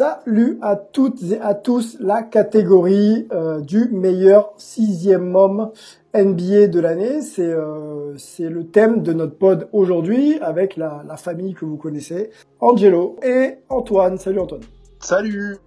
Salut 0.00 0.58
à 0.62 0.76
toutes 0.76 1.22
et 1.24 1.38
à 1.42 1.52
tous, 1.52 1.98
la 2.00 2.22
catégorie 2.22 3.28
euh, 3.32 3.60
du 3.60 3.90
meilleur 3.90 4.54
sixième 4.56 5.36
homme 5.36 5.72
NBA 6.14 6.68
de 6.68 6.80
l'année. 6.80 7.20
C'est 7.20 7.52
euh, 7.52 8.16
c'est 8.16 8.48
le 8.48 8.66
thème 8.66 9.02
de 9.02 9.12
notre 9.12 9.36
pod 9.36 9.68
aujourd'hui 9.74 10.38
avec 10.40 10.78
la, 10.78 11.04
la 11.06 11.18
famille 11.18 11.52
que 11.52 11.66
vous 11.66 11.76
connaissez, 11.76 12.30
Angelo 12.60 13.16
et 13.22 13.58
Antoine. 13.68 14.16
Salut 14.16 14.40
Antoine. 14.40 14.62
Salut, 15.00 15.58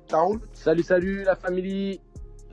Salut, 0.54 0.82
salut 0.82 1.24
la 1.24 1.36
famille. 1.36 2.00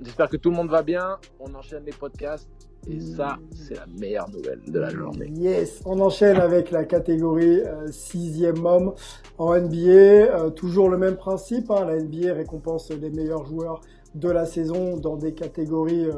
J'espère 0.03 0.29
que 0.29 0.37
tout 0.37 0.51
le 0.51 0.57
monde 0.57 0.69
va 0.69 0.83
bien. 0.83 1.17
On 1.41 1.55
enchaîne 1.55 1.87
les 1.87 1.93
podcasts. 1.93 2.60
Et 2.89 3.01
ça, 3.01 3.39
c'est 3.53 3.75
la 3.75 3.87
meilleure 3.87 4.31
nouvelle 4.31 4.61
de 4.67 4.79
la 4.79 4.91
journée. 4.91 5.31
Yes, 5.35 5.81
on 5.85 6.01
enchaîne 6.01 6.39
avec 6.39 6.71
la 6.71 6.85
catégorie 6.85 7.61
euh, 7.61 7.87
sixième 7.93 8.65
homme 8.65 8.95
en 9.39 9.55
NBA. 9.55 9.89
Euh, 9.89 10.51
toujours 10.51 10.89
le 10.89 10.97
même 10.97 11.17
principe, 11.17 11.71
hein, 11.71 11.85
la 11.85 12.01
NBA 12.01 12.33
récompense 12.33 12.91
les 12.91 13.11
meilleurs 13.11 13.45
joueurs 13.45 13.81
de 14.15 14.29
la 14.29 14.45
saison 14.45 14.97
dans 14.97 15.17
des 15.17 15.35
catégories 15.35 16.07
euh, 16.07 16.15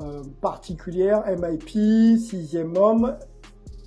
euh, 0.00 0.22
particulières. 0.40 1.24
MIP, 1.26 2.18
sixième 2.18 2.76
homme, 2.76 3.16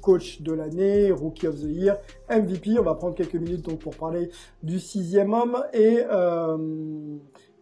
coach 0.01 0.41
de 0.41 0.53
l'année, 0.53 1.11
rookie 1.11 1.47
of 1.47 1.55
the 1.55 1.65
year, 1.65 1.97
MVP. 2.29 2.77
On 2.79 2.83
va 2.83 2.95
prendre 2.95 3.15
quelques 3.15 3.35
minutes 3.35 3.65
donc 3.65 3.79
pour 3.79 3.95
parler 3.95 4.29
du 4.61 4.79
sixième 4.79 5.33
homme 5.33 5.57
et 5.73 6.03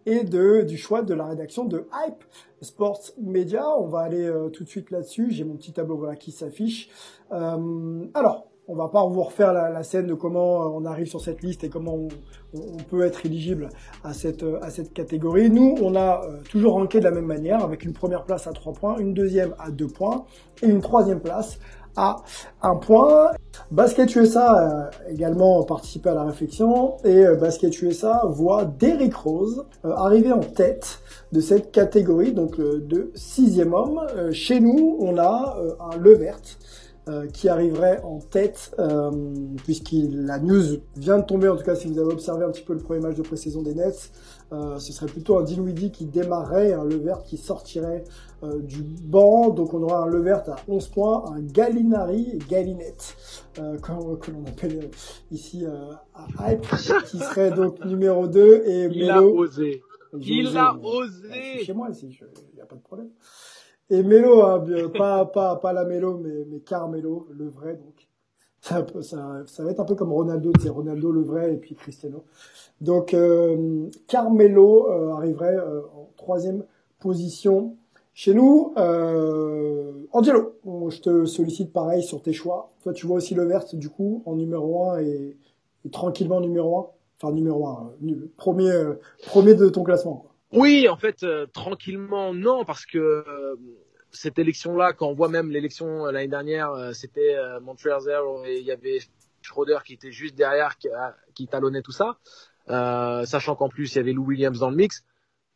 et 0.05 0.23
de 0.23 0.61
du 0.61 0.77
choix 0.77 1.01
de 1.01 1.13
la 1.13 1.25
rédaction 1.25 1.65
de 1.65 1.87
Hype 1.93 2.23
Sports 2.61 3.01
Media. 3.21 3.65
On 3.77 3.87
va 3.87 3.99
aller 3.99 4.25
euh, 4.25 4.49
tout 4.49 4.63
de 4.63 4.69
suite 4.69 4.91
là-dessus. 4.91 5.31
J'ai 5.31 5.43
mon 5.43 5.55
petit 5.55 5.73
tableau 5.73 5.97
voilà 5.97 6.15
qui 6.15 6.31
s'affiche. 6.31 6.89
Euh, 7.31 8.05
alors. 8.13 8.47
On 8.67 8.75
va 8.75 8.87
pas 8.87 9.05
vous 9.05 9.23
refaire 9.23 9.51
la, 9.51 9.83
scène 9.83 10.07
de 10.07 10.13
comment 10.13 10.59
on 10.73 10.85
arrive 10.85 11.07
sur 11.07 11.19
cette 11.19 11.41
liste 11.41 11.65
et 11.65 11.69
comment 11.69 12.07
on, 12.53 12.77
peut 12.89 13.01
être 13.01 13.25
éligible 13.25 13.67
à 14.03 14.13
cette, 14.13 14.45
à 14.61 14.69
cette 14.69 14.93
catégorie. 14.93 15.49
Nous, 15.49 15.75
on 15.81 15.93
a 15.95 16.23
euh, 16.23 16.37
toujours 16.49 16.73
ranké 16.73 16.99
de 16.99 17.03
la 17.03 17.11
même 17.11 17.25
manière, 17.25 17.65
avec 17.65 17.83
une 17.83 17.91
première 17.91 18.23
place 18.23 18.47
à 18.47 18.53
3 18.53 18.71
points, 18.73 18.97
une 18.97 19.13
deuxième 19.13 19.55
à 19.59 19.71
2 19.71 19.87
points 19.87 20.25
et 20.61 20.67
une 20.67 20.79
troisième 20.79 21.19
place 21.19 21.59
à 21.95 22.17
1 22.61 22.75
point. 22.75 23.31
Basket 23.69 24.15
USA 24.15 24.51
a 24.51 24.89
également 25.09 25.63
participé 25.63 26.09
à 26.09 26.13
la 26.13 26.23
réflexion 26.23 26.97
et 27.03 27.25
euh, 27.25 27.35
Basket 27.35 27.81
USA 27.81 28.23
voit 28.27 28.65
Derrick 28.65 29.15
Rose 29.15 29.65
euh, 29.85 29.91
arriver 29.91 30.31
en 30.31 30.41
tête 30.41 30.99
de 31.31 31.39
cette 31.39 31.71
catégorie, 31.71 32.33
donc 32.33 32.59
euh, 32.59 32.83
de 32.85 33.11
sixième 33.15 33.73
homme. 33.73 34.01
Chez 34.31 34.59
nous, 34.59 34.97
on 34.99 35.17
a 35.17 35.57
un 35.79 35.97
Levert 35.97 36.41
euh, 37.11 37.27
qui 37.27 37.49
arriverait 37.49 38.01
en 38.03 38.19
tête, 38.19 38.73
euh, 38.79 39.11
puisque 39.65 39.91
la 39.91 40.39
news 40.39 40.79
vient 40.95 41.19
de 41.19 41.25
tomber, 41.25 41.49
en 41.49 41.57
tout 41.57 41.63
cas 41.63 41.75
si 41.75 41.87
vous 41.87 41.99
avez 41.99 42.13
observé 42.13 42.45
un 42.45 42.51
petit 42.51 42.63
peu 42.63 42.73
le 42.73 42.79
premier 42.79 43.01
match 43.01 43.15
de 43.17 43.21
pré-saison 43.21 43.61
des 43.61 43.75
Nets, 43.75 44.11
euh, 44.53 44.79
ce 44.79 44.93
serait 44.93 45.07
plutôt 45.11 45.37
un 45.37 45.43
Dinwiddie 45.43 45.91
qui 45.91 46.05
démarrerait, 46.05 46.73
un 46.73 46.85
Levert 46.85 47.23
qui 47.23 47.35
sortirait 47.37 48.05
euh, 48.43 48.59
du 48.59 48.81
banc, 48.81 49.49
donc 49.49 49.73
on 49.73 49.83
aura 49.83 50.03
un 50.03 50.07
Levert 50.07 50.43
à 50.49 50.55
11 50.67 50.87
points, 50.87 51.25
un 51.33 51.41
Gallinari, 51.41 52.39
Gallinette, 52.49 53.15
euh, 53.59 53.77
que, 53.77 54.15
que 54.15 54.31
l'on 54.31 54.45
appelle 54.45 54.89
ici 55.31 55.65
euh, 55.65 55.91
à 56.13 56.51
Hype, 56.53 56.65
qui 57.07 57.17
serait 57.17 57.51
donc 57.51 57.83
numéro 57.85 58.27
2, 58.27 58.63
et 58.65 58.89
Il 58.93 59.09
a 59.09 59.21
osé. 59.21 59.81
Il 60.13 60.47
osé, 60.47 60.57
a 60.57 60.75
osé. 60.75 61.29
c'est 61.31 61.65
chez 61.65 61.73
moi 61.73 61.89
ici, 61.89 62.07
il 62.09 62.55
n'y 62.55 62.61
a 62.61 62.65
pas 62.65 62.75
de 62.75 62.81
problème. 62.81 63.09
Et 63.91 64.03
Melo, 64.03 64.41
hein, 64.41 64.63
pas, 64.97 65.25
pas, 65.25 65.57
pas 65.57 65.73
la 65.73 65.83
Melo, 65.83 66.17
mais, 66.17 66.59
Carmelo, 66.61 67.27
le 67.37 67.49
vrai, 67.49 67.75
donc. 67.75 68.07
Ça, 68.61 68.85
va 69.59 69.71
être 69.71 69.79
un 69.79 69.85
peu 69.85 69.95
comme 69.95 70.13
Ronaldo, 70.13 70.53
c'est 70.61 70.69
Ronaldo 70.69 71.11
le 71.11 71.21
vrai 71.21 71.55
et 71.55 71.57
puis 71.57 71.75
Cristiano. 71.75 72.23
Donc, 72.79 73.13
euh, 73.13 73.89
Carmelo 74.07 74.87
euh, 74.87 75.13
arriverait 75.13 75.55
euh, 75.55 75.81
en 75.95 76.09
troisième 76.15 76.63
position 76.99 77.75
chez 78.13 78.33
nous. 78.33 78.73
Angelo, 80.13 80.53
je 80.89 81.01
te 81.01 81.25
sollicite 81.25 81.73
pareil 81.73 82.03
sur 82.03 82.21
tes 82.21 82.33
choix. 82.33 82.69
Toi, 82.83 82.93
tu 82.93 83.07
vois 83.07 83.17
aussi 83.17 83.33
le 83.33 83.43
vert, 83.43 83.65
du 83.73 83.89
coup, 83.89 84.21
en 84.25 84.35
numéro 84.35 84.91
1 84.91 84.99
et, 85.01 85.37
tranquillement 85.91 86.39
numéro 86.39 86.77
1. 86.77 86.87
Enfin, 87.17 87.33
numéro 87.33 87.67
1, 87.67 87.93
premier, 88.37 88.71
premier 89.25 89.55
de 89.55 89.67
ton 89.69 89.83
classement. 89.83 90.15
quoi. 90.15 90.30
Oui, 90.51 90.89
en 90.89 90.97
fait, 90.97 91.23
euh, 91.23 91.45
tranquillement, 91.47 92.33
non, 92.33 92.65
parce 92.65 92.85
que 92.85 92.97
euh, 92.97 93.55
cette 94.11 94.37
élection-là, 94.37 94.91
quand 94.93 95.07
on 95.07 95.13
voit 95.13 95.29
même 95.29 95.49
l'élection 95.49 96.07
euh, 96.07 96.11
l'année 96.11 96.27
dernière, 96.27 96.71
euh, 96.71 96.91
c'était 96.91 97.35
euh, 97.35 97.59
Montreal 97.61 98.01
et 98.45 98.59
il 98.59 98.65
y 98.65 98.71
avait 98.71 98.99
Schroeder 99.41 99.79
qui 99.85 99.93
était 99.93 100.11
juste 100.11 100.35
derrière, 100.35 100.77
qui, 100.77 100.89
a- 100.89 101.15
qui 101.35 101.47
talonnait 101.47 101.81
tout 101.81 101.93
ça, 101.93 102.17
sachant 102.67 103.55
qu'en 103.55 103.69
plus, 103.69 103.93
il 103.93 103.97
y 103.97 103.99
avait 104.01 104.11
Lou 104.13 104.25
Williams 104.25 104.59
dans 104.59 104.69
le 104.69 104.75
mix. 104.75 105.03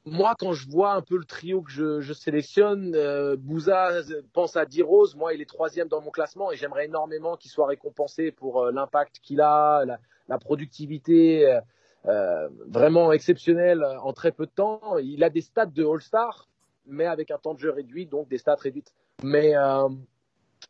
Moi, 0.06 0.35
quand 0.39 0.53
je 0.53 0.69
vois 0.69 0.94
un 0.94 1.01
peu 1.01 1.17
le 1.17 1.25
trio 1.25 1.62
que 1.62 1.72
je, 1.72 2.00
je 2.01 2.13
sélectionne, 2.13 2.94
euh, 2.95 3.35
Bouza 3.38 4.01
pense 4.33 4.56
à 4.56 4.66
D-Rose. 4.66 5.16
Moi, 5.16 5.33
il 5.33 5.41
est 5.41 5.45
troisième 5.50 5.88
dans 5.89 6.01
mon 6.01 6.12
classement 6.12 6.51
et 6.51 6.57
j'aimerais 6.57 6.85
énormément 6.85 7.38
qu'il 7.38 7.51
soit 7.51 7.67
récompensé 7.67 8.31
pour 8.31 8.66
l'impact 8.72 9.19
qu'il 9.23 9.41
a, 9.41 9.83
la, 9.85 10.00
la 10.29 10.38
productivité 10.39 11.59
euh, 12.08 12.50
vraiment 12.68 13.12
exceptionnelle 13.12 13.84
euh, 13.84 14.00
en 14.00 14.14
très 14.14 14.32
peu 14.32 14.46
de 14.46 14.52
temps. 14.52 14.98
Il 15.00 15.24
a 15.24 15.30
des 15.30 15.42
stats 15.42 15.66
de 15.66 15.84
All-Star, 15.86 16.48
mais 16.86 17.06
avec 17.06 17.32
un 17.32 17.38
temps 17.38 17.54
de 17.54 17.60
jeu 17.60 17.72
réduit, 17.72 18.06
donc 18.06 18.28
des 18.28 18.38
stats 18.38 18.56
réduites. 18.56 18.94
Mais 19.24 19.56
euh, 19.56 19.88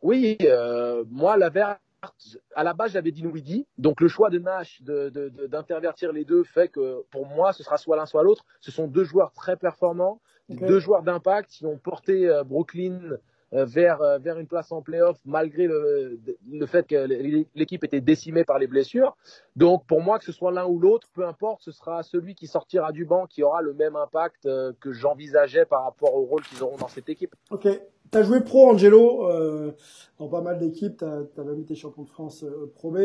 oui, 0.01 0.37
euh, 0.41 1.03
moi, 1.09 1.37
la 1.37 1.49
verte, 1.49 1.79
à 2.55 2.63
la 2.63 2.73
base, 2.73 2.91
j'avais 2.91 3.11
dit 3.11 3.21
Dinwiddie. 3.23 3.65
Donc 3.77 3.99
le 4.01 4.07
choix 4.07 4.29
de 4.29 4.37
Nash 4.39 4.81
de- 4.83 5.09
de- 5.09 5.29
de- 5.29 5.47
d'intervertir 5.47 6.11
les 6.13 6.23
deux 6.23 6.43
fait 6.43 6.67
que 6.69 7.03
pour 7.11 7.25
moi, 7.25 7.51
ce 7.53 7.63
sera 7.63 7.77
soit 7.77 7.95
l'un 7.97 8.05
soit 8.05 8.23
l'autre. 8.23 8.45
Ce 8.61 8.71
sont 8.71 8.87
deux 8.87 9.03
joueurs 9.03 9.31
très 9.31 9.57
performants, 9.57 10.21
deux 10.49 10.79
joueurs 10.79 11.01
d'impact 11.01 11.49
qui 11.49 11.65
ont 11.65 11.77
porté 11.77 12.29
Brooklyn 12.45 12.99
vers, 13.51 14.01
euh, 14.01 14.17
vers 14.17 14.39
une 14.39 14.47
place 14.47 14.71
en 14.71 14.81
playoff 14.81 15.17
malgré 15.25 15.67
le, 15.67 16.19
le 16.49 16.65
fait 16.65 16.87
que 16.87 16.95
l'équipe 17.55 17.83
était 17.83 18.01
décimée 18.01 18.43
par 18.43 18.59
les 18.59 18.67
blessures. 18.67 19.15
Donc 19.55 19.85
pour 19.85 20.01
moi, 20.01 20.19
que 20.19 20.25
ce 20.25 20.31
soit 20.31 20.51
l'un 20.51 20.65
ou 20.65 20.79
l'autre, 20.79 21.07
peu 21.13 21.25
importe, 21.25 21.61
ce 21.61 21.71
sera 21.71 22.03
celui 22.03 22.35
qui 22.35 22.47
sortira 22.47 22.91
du 22.91 23.05
banc 23.05 23.27
qui 23.27 23.43
aura 23.43 23.61
le 23.61 23.73
même 23.73 23.95
impact 23.95 24.45
euh, 24.45 24.73
que 24.79 24.91
j'envisageais 24.91 25.65
par 25.65 25.83
rapport 25.83 26.15
au 26.15 26.25
rôle 26.25 26.43
qu'ils 26.43 26.63
auront 26.63 26.77
dans 26.77 26.87
cette 26.87 27.09
équipe. 27.09 27.35
Ok. 27.51 27.67
T'as 28.11 28.23
joué 28.23 28.41
pro, 28.41 28.69
Angelo, 28.69 29.29
euh, 29.29 29.71
dans 30.19 30.27
pas 30.27 30.41
mal 30.41 30.59
d'équipes. 30.59 30.97
T'as 30.97 31.21
as 31.37 31.43
même 31.43 31.59
été 31.59 31.75
champion 31.75 32.03
de 32.03 32.09
France 32.09 32.43
euh, 32.43 32.71
Pro 32.75 32.91
B. 32.91 32.97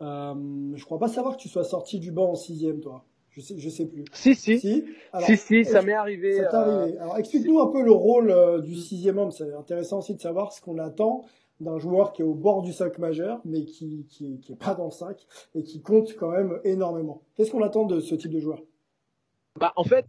Euh, 0.00 0.34
je 0.74 0.84
crois 0.84 0.98
pas 0.98 1.08
savoir 1.08 1.36
que 1.36 1.42
tu 1.42 1.48
sois 1.48 1.64
sorti 1.64 2.00
du 2.00 2.10
banc 2.10 2.30
en 2.30 2.34
sixième, 2.34 2.80
toi. 2.80 3.04
Je 3.32 3.40
sais, 3.40 3.58
je 3.58 3.68
sais 3.68 3.86
plus. 3.86 4.04
Si, 4.12 4.34
si, 4.34 4.58
si, 4.58 4.60
Si. 4.60 4.84
Alors, 5.12 5.28
si, 5.28 5.64
ça 5.64 5.82
m'est 5.82 5.94
arrivé. 5.94 6.36
Ça 6.36 6.44
t'est 6.44 6.56
euh, 6.56 6.82
arrivé. 6.82 6.98
Alors, 6.98 7.18
explique-nous 7.18 7.60
un 7.60 7.68
peu 7.68 7.82
le 7.82 7.92
rôle 7.92 8.30
euh, 8.30 8.60
du 8.60 8.74
sixième 8.74 9.18
homme. 9.18 9.30
C'est 9.30 9.52
intéressant 9.54 9.98
aussi 9.98 10.14
de 10.14 10.20
savoir 10.20 10.52
ce 10.52 10.60
qu'on 10.60 10.78
attend 10.78 11.24
d'un 11.60 11.78
joueur 11.78 12.12
qui 12.12 12.22
est 12.22 12.24
au 12.24 12.34
bord 12.34 12.62
du 12.62 12.72
5 12.72 12.98
majeur, 12.98 13.40
mais 13.44 13.64
qui, 13.64 14.06
qui, 14.10 14.40
qui 14.40 14.52
est 14.52 14.56
pas 14.56 14.74
dans 14.74 14.86
le 14.86 14.90
5 14.90 15.16
et 15.54 15.62
qui 15.62 15.80
compte 15.80 16.14
quand 16.16 16.30
même 16.30 16.60
énormément. 16.64 17.22
Qu'est-ce 17.34 17.50
qu'on 17.50 17.62
attend 17.62 17.84
de 17.86 18.00
ce 18.00 18.14
type 18.14 18.32
de 18.32 18.40
joueur? 18.40 18.60
Bah, 19.58 19.72
en 19.76 19.84
fait, 19.84 20.06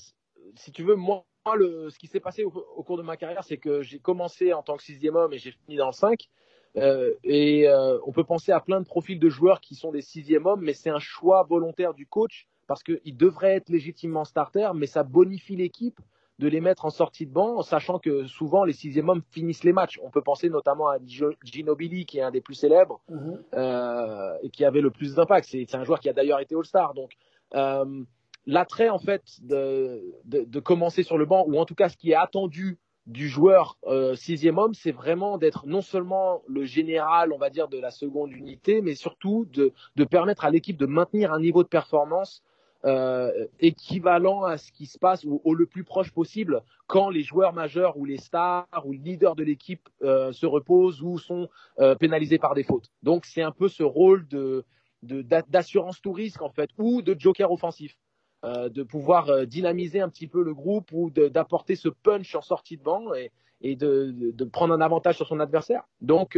si 0.55 0.71
tu 0.71 0.83
veux, 0.83 0.95
moi, 0.95 1.25
le, 1.55 1.89
ce 1.89 1.99
qui 1.99 2.07
s'est 2.07 2.19
passé 2.19 2.43
au, 2.43 2.51
au 2.75 2.83
cours 2.83 2.97
de 2.97 3.03
ma 3.03 3.17
carrière, 3.17 3.43
c'est 3.43 3.57
que 3.57 3.81
j'ai 3.81 3.99
commencé 3.99 4.51
en 4.51 4.63
tant 4.63 4.77
que 4.77 4.83
sixième 4.83 5.15
homme 5.15 5.33
et 5.33 5.37
j'ai 5.37 5.51
fini 5.51 5.77
dans 5.77 5.87
le 5.87 5.93
5. 5.93 6.29
Euh, 6.75 7.13
et 7.23 7.67
euh, 7.67 7.99
on 8.05 8.11
peut 8.11 8.23
penser 8.23 8.51
à 8.51 8.59
plein 8.59 8.81
de 8.81 8.85
profils 8.85 9.19
de 9.19 9.29
joueurs 9.29 9.61
qui 9.61 9.75
sont 9.75 9.91
des 9.91 10.01
sixième 10.01 10.45
hommes, 10.45 10.61
mais 10.61 10.73
c'est 10.73 10.89
un 10.89 10.99
choix 10.99 11.43
volontaire 11.43 11.93
du 11.93 12.07
coach 12.07 12.47
parce 12.67 12.83
qu'il 12.83 13.17
devrait 13.17 13.55
être 13.55 13.69
légitimement 13.69 14.23
starter, 14.23 14.69
mais 14.75 14.87
ça 14.87 15.03
bonifie 15.03 15.55
l'équipe 15.55 15.99
de 16.39 16.47
les 16.47 16.61
mettre 16.61 16.85
en 16.85 16.89
sortie 16.89 17.25
de 17.25 17.31
banc, 17.31 17.61
sachant 17.61 17.99
que 17.99 18.25
souvent 18.25 18.63
les 18.63 18.73
sixième 18.73 19.07
hommes 19.09 19.21
finissent 19.31 19.63
les 19.63 19.73
matchs. 19.73 19.99
On 20.03 20.09
peut 20.09 20.21
penser 20.21 20.49
notamment 20.49 20.89
à 20.89 20.97
Ginobili, 21.43 22.05
qui 22.05 22.17
est 22.17 22.21
un 22.21 22.31
des 22.31 22.41
plus 22.41 22.55
célèbres 22.55 23.01
mhm. 23.09 23.43
euh, 23.53 24.33
et 24.41 24.49
qui 24.49 24.65
avait 24.65 24.81
le 24.81 24.89
plus 24.89 25.15
d'impact. 25.15 25.47
C'est 25.49 25.75
un 25.75 25.83
joueur 25.83 25.99
qui 25.99 26.09
a 26.09 26.13
d'ailleurs 26.13 26.39
été 26.39 26.55
All-Star. 26.55 26.95
Donc 26.95 27.11
euh, 27.53 28.03
l'attrait 28.45 28.89
en 28.89 28.99
fait 28.99 29.23
de, 29.41 30.01
de, 30.25 30.43
de, 30.43 30.59
commencer 30.59 31.03
sur 31.03 31.17
le 31.17 31.25
banc, 31.25 31.45
ou 31.47 31.59
en 31.59 31.65
tout 31.65 31.75
cas 31.75 31.89
ce 31.89 31.97
qui 31.97 32.11
est 32.11 32.15
attendu 32.15 32.79
du 33.05 33.27
joueur 33.27 33.77
euh, 33.85 34.15
sixième 34.15 34.57
homme, 34.57 34.73
c'est 34.73 34.91
vraiment 34.91 35.37
d'être 35.37 35.67
non 35.67 35.81
seulement 35.81 36.41
le 36.47 36.63
général, 36.63 37.33
on 37.33 37.37
va 37.37 37.49
dire, 37.49 37.67
de 37.67 37.77
la 37.77 37.91
seconde 37.91 38.31
unité, 38.31 38.81
mais 38.81 38.95
surtout 38.95 39.45
de, 39.51 39.73
de 39.95 40.03
permettre 40.05 40.45
à 40.45 40.49
l'équipe 40.49 40.77
de 40.77 40.85
maintenir 40.85 41.33
un 41.33 41.39
niveau 41.39 41.63
de 41.63 41.67
performance 41.67 42.43
euh, 42.85 43.47
équivalent 43.61 44.43
à 44.43 44.57
ce 44.57 44.69
qui 44.73 44.87
se 44.87 44.99
passe 44.99 45.23
ou, 45.23 45.55
le 45.55 45.65
plus 45.65 45.85
proche 45.85 46.11
possible 46.11 46.61
quand 46.85 47.09
les 47.09 47.23
joueurs 47.23 47.53
majeurs 47.53 47.95
ou 47.95 48.03
les 48.03 48.17
stars 48.17 48.67
ou 48.83 48.91
les 48.91 48.97
leaders 48.97 49.37
de 49.37 49.43
l'équipe 49.43 49.87
euh, 50.01 50.33
se 50.33 50.45
reposent 50.45 51.01
ou 51.01 51.17
sont 51.17 51.47
euh, 51.79 51.95
pénalisés 51.95 52.39
par 52.39 52.55
des 52.55 52.63
fautes. 52.63 52.91
Donc 53.01 53.25
c'est 53.25 53.41
un 53.41 53.53
peu 53.53 53.69
ce 53.69 53.83
rôle 53.83 54.27
de 54.27 54.65
d'assurance 55.01 56.01
tout 56.01 56.11
risque 56.11 56.41
en 56.41 56.49
fait 56.49 56.71
ou 56.77 57.01
de 57.01 57.15
joker 57.17 57.51
offensif. 57.51 57.97
De 58.43 58.83
pouvoir 58.83 59.47
dynamiser 59.47 60.01
un 60.01 60.09
petit 60.09 60.27
peu 60.27 60.43
le 60.43 60.53
groupe 60.53 60.91
ou 60.91 61.09
d'apporter 61.09 61.77
ce 61.77 61.87
punch 61.87 62.35
en 62.35 62.41
sortie 62.41 62.75
de 62.75 62.83
banc 62.83 63.13
et, 63.61 63.75
de, 63.77 64.43
prendre 64.51 64.73
un 64.73 64.81
avantage 64.81 65.15
sur 65.15 65.27
son 65.27 65.39
adversaire. 65.39 65.83
Donc, 66.01 66.37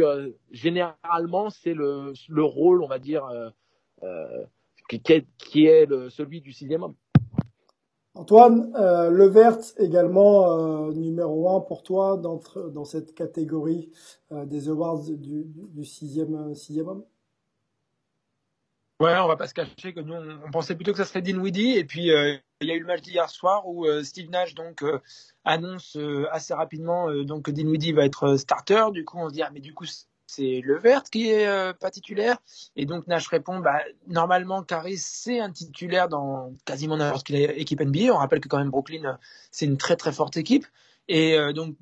généralement, 0.52 1.50
c'est 1.50 1.74
le, 1.74 2.12
le, 2.28 2.44
rôle, 2.44 2.80
on 2.80 2.86
va 2.86 3.00
dire, 3.00 3.28
qui, 4.88 5.00
qui, 5.00 5.66
est, 5.66 5.86
le, 5.86 6.10
celui 6.10 6.40
du 6.40 6.52
sixième 6.52 6.82
homme. 6.82 6.94
Antoine, 8.14 8.72
euh, 8.76 9.10
Levert 9.10 9.58
également 9.78 10.90
numéro 10.92 11.50
un 11.50 11.60
pour 11.60 11.82
toi 11.82 12.16
dans, 12.16 12.40
dans 12.72 12.84
cette 12.84 13.14
catégorie 13.14 13.90
des 14.30 14.70
awards 14.70 15.04
du, 15.10 15.44
du 15.44 15.84
sixième, 15.84 16.54
sixième 16.54 16.88
homme 16.88 17.04
Ouais, 18.98 19.14
on 19.18 19.28
va 19.28 19.36
pas 19.36 19.46
se 19.46 19.52
cacher 19.52 19.92
que 19.92 20.00
nous, 20.00 20.14
on, 20.14 20.50
pensait 20.50 20.74
plutôt 20.74 20.92
que 20.92 20.96
ça 20.96 21.04
serait 21.04 21.20
Dinwiddie. 21.20 21.76
Et 21.76 21.84
puis, 21.84 22.10
euh, 22.10 22.34
il 22.62 22.68
y 22.68 22.70
a 22.70 22.74
eu 22.74 22.80
le 22.80 22.86
match 22.86 23.02
d'hier 23.02 23.28
soir 23.28 23.68
où 23.68 23.84
euh, 23.84 24.02
Steve 24.02 24.30
Nash 24.30 24.54
donc 24.54 24.82
euh, 24.82 25.02
annonce 25.44 25.98
assez 26.30 26.54
rapidement 26.54 27.12
donc 27.24 27.44
que 27.44 27.50
Dinwiddie 27.50 27.92
va 27.92 28.06
être 28.06 28.36
starter. 28.36 28.86
Du 28.92 29.04
coup, 29.04 29.18
on 29.18 29.28
se 29.28 29.34
dit 29.34 29.42
ah, 29.42 29.50
mais 29.52 29.60
du 29.60 29.74
coup 29.74 29.84
c'est 30.26 30.60
Levert 30.64 31.04
qui 31.04 31.30
est 31.30 31.72
pas 31.78 31.90
titulaire. 31.90 32.38
Et 32.74 32.86
donc 32.86 33.06
Nash 33.06 33.28
répond 33.28 33.60
bah 33.60 33.80
normalement 34.08 34.62
Caris 34.62 34.98
c'est 34.98 35.40
un 35.40 35.50
titulaire 35.50 36.08
dans 36.08 36.52
quasiment 36.64 36.96
n'importe 36.96 37.26
quelle 37.26 37.58
équipe 37.58 37.80
NBA. 37.80 38.12
On 38.12 38.16
rappelle 38.16 38.40
que 38.40 38.48
quand 38.48 38.58
même 38.58 38.70
Brooklyn 38.70 39.18
c'est 39.50 39.66
une 39.66 39.78
très 39.78 39.96
très 39.96 40.12
forte 40.12 40.36
équipe. 40.36 40.66
Et 41.08 41.38
donc 41.54 41.76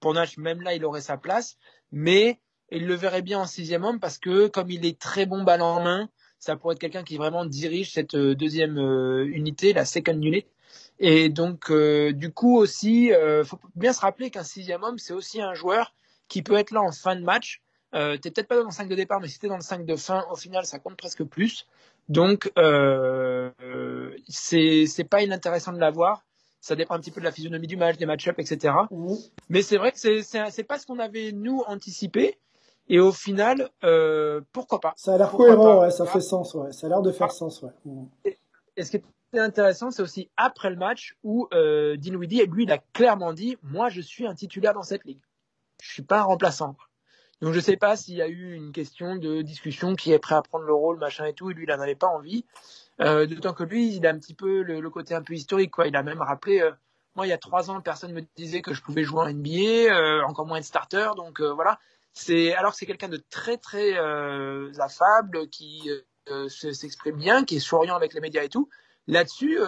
pour 0.00 0.14
Nash 0.14 0.36
même 0.38 0.60
là 0.60 0.74
il 0.74 0.84
aurait 0.84 1.00
sa 1.00 1.16
place, 1.16 1.56
mais 1.92 2.40
il 2.70 2.86
le 2.86 2.94
verrait 2.94 3.22
bien 3.22 3.38
en 3.40 3.46
sixième 3.46 3.84
homme 3.84 4.00
parce 4.00 4.18
que 4.18 4.48
comme 4.48 4.70
il 4.70 4.84
est 4.84 4.98
très 4.98 5.26
bon 5.26 5.44
balle 5.44 5.62
en 5.62 5.82
main 5.82 6.08
ça 6.44 6.56
pourrait 6.56 6.74
être 6.74 6.80
quelqu'un 6.80 7.04
qui 7.04 7.16
vraiment 7.16 7.46
dirige 7.46 7.92
cette 7.92 8.14
euh, 8.14 8.34
deuxième 8.34 8.78
euh, 8.78 9.26
unité, 9.32 9.72
la 9.72 9.86
second 9.86 10.20
unit. 10.20 10.44
Et 10.98 11.30
donc, 11.30 11.70
euh, 11.70 12.12
du 12.12 12.32
coup 12.32 12.56
aussi, 12.56 13.10
faut 13.44 13.58
bien 13.74 13.92
se 13.92 14.00
rappeler 14.00 14.30
qu'un 14.30 14.44
sixième 14.44 14.82
homme, 14.82 14.98
c'est 14.98 15.12
aussi 15.12 15.40
un 15.40 15.54
joueur 15.54 15.94
qui 16.28 16.42
peut 16.42 16.54
être 16.54 16.70
là 16.70 16.82
en 16.82 16.92
fin 16.92 17.16
de 17.16 17.22
match. 17.22 17.62
Euh, 17.94 18.16
t'es 18.16 18.30
peut-être 18.30 18.48
pas 18.48 18.56
dans 18.56 18.64
le 18.64 18.70
5 18.70 18.88
de 18.88 18.94
départ, 18.94 19.20
mais 19.20 19.28
si 19.28 19.38
t'es 19.38 19.48
dans 19.48 19.56
le 19.56 19.62
5 19.62 19.84
de 19.86 19.96
fin, 19.96 20.24
au 20.30 20.36
final, 20.36 20.66
ça 20.66 20.78
compte 20.78 20.96
presque 20.96 21.24
plus. 21.24 21.66
Donc, 22.08 22.52
euh, 22.58 23.50
c'est 24.28 24.86
c'est 24.86 25.04
pas 25.04 25.22
inintéressant 25.22 25.72
de 25.72 25.78
l'avoir. 25.78 26.24
Ça 26.60 26.76
dépend 26.76 26.94
un 26.94 27.00
petit 27.00 27.10
peu 27.10 27.20
de 27.20 27.26
la 27.26 27.32
physionomie 27.32 27.66
du 27.66 27.76
match, 27.76 27.96
des 27.98 28.06
match-ups, 28.06 28.38
etc. 28.38 28.74
Mmh. 28.90 29.14
Mais 29.50 29.62
c'est 29.62 29.76
vrai 29.76 29.92
que 29.92 29.98
c'est 29.98 30.22
c'est 30.22 30.64
pas 30.64 30.78
ce 30.78 30.86
qu'on 30.86 30.98
avait 30.98 31.32
nous 31.32 31.62
anticipé. 31.66 32.38
Et 32.88 33.00
au 33.00 33.12
final, 33.12 33.70
euh, 33.82 34.42
pourquoi 34.52 34.80
pas? 34.80 34.92
Ça 34.96 35.14
a 35.14 35.18
l'air 35.18 35.30
cohérent, 35.30 35.80
ouais, 35.80 35.90
ça 35.90 36.04
fait 36.04 36.20
sens, 36.20 36.54
ouais. 36.54 36.72
Ça 36.72 36.86
a 36.86 36.90
l'air 36.90 37.02
de 37.02 37.12
faire 37.12 37.32
sens, 37.32 37.62
ouais. 37.62 37.70
Et, 38.76 38.82
ce 38.82 38.90
qui 38.90 39.02
est 39.32 39.38
intéressant, 39.38 39.90
c'est 39.90 40.02
aussi 40.02 40.28
après 40.36 40.68
le 40.68 40.76
match 40.76 41.16
où 41.22 41.48
euh, 41.54 41.96
Dinwiddie, 41.96 42.44
lui, 42.46 42.64
il 42.64 42.72
a 42.72 42.78
clairement 42.92 43.32
dit, 43.32 43.56
moi, 43.62 43.88
je 43.88 44.00
suis 44.00 44.26
un 44.26 44.34
titulaire 44.34 44.74
dans 44.74 44.82
cette 44.82 45.04
ligue. 45.04 45.20
Je 45.82 45.92
suis 45.92 46.02
pas 46.02 46.20
un 46.20 46.24
remplaçant. 46.24 46.76
Donc 47.44 47.52
je 47.52 47.60
sais 47.60 47.76
pas 47.76 47.94
s'il 47.94 48.14
y 48.14 48.22
a 48.22 48.26
eu 48.26 48.54
une 48.54 48.72
question 48.72 49.16
de 49.16 49.42
discussion 49.42 49.96
qui 49.96 50.12
est 50.12 50.18
prêt 50.18 50.34
à 50.34 50.40
prendre 50.40 50.64
le 50.64 50.72
rôle, 50.72 50.98
machin 50.98 51.26
et 51.26 51.34
tout, 51.34 51.50
et 51.50 51.54
lui, 51.54 51.64
il 51.64 51.68
n'en 51.68 51.78
avait 51.78 51.94
pas 51.94 52.06
envie. 52.06 52.46
Euh, 53.02 53.26
D'autant 53.26 53.52
que 53.52 53.64
lui, 53.64 53.94
il 53.94 54.06
a 54.06 54.10
un 54.12 54.18
petit 54.18 54.32
peu 54.32 54.62
le, 54.62 54.88
côté 54.88 55.14
un 55.14 55.20
peu 55.20 55.34
historique, 55.34 55.70
quoi. 55.70 55.86
Il 55.86 55.94
a 55.94 56.02
même 56.02 56.22
rappelé, 56.22 56.62
euh, 56.62 56.70
moi, 57.14 57.26
il 57.26 57.28
y 57.28 57.34
a 57.34 57.38
trois 57.38 57.70
ans, 57.70 57.82
personne 57.82 58.14
me 58.14 58.22
disait 58.34 58.62
que 58.62 58.72
je 58.72 58.80
pouvais 58.80 59.04
jouer 59.04 59.20
en 59.20 59.28
NBA, 59.28 59.92
euh, 59.94 60.22
encore 60.22 60.46
moins 60.46 60.56
être 60.56 60.64
starter, 60.64 61.10
donc 61.18 61.42
euh, 61.42 61.52
voilà. 61.52 61.78
C'est 62.14 62.54
alors 62.54 62.72
c'est 62.72 62.86
quelqu'un 62.86 63.10
de 63.10 63.22
très 63.28 63.58
très 63.58 63.92
affable, 64.78 65.46
qui 65.50 65.90
s'exprime 66.48 67.16
bien, 67.16 67.44
qui 67.44 67.56
est 67.56 67.60
souriant 67.60 67.94
avec 67.94 68.14
les 68.14 68.20
médias 68.20 68.42
et 68.42 68.48
tout. 68.48 68.70
Là-dessus, 69.06 69.58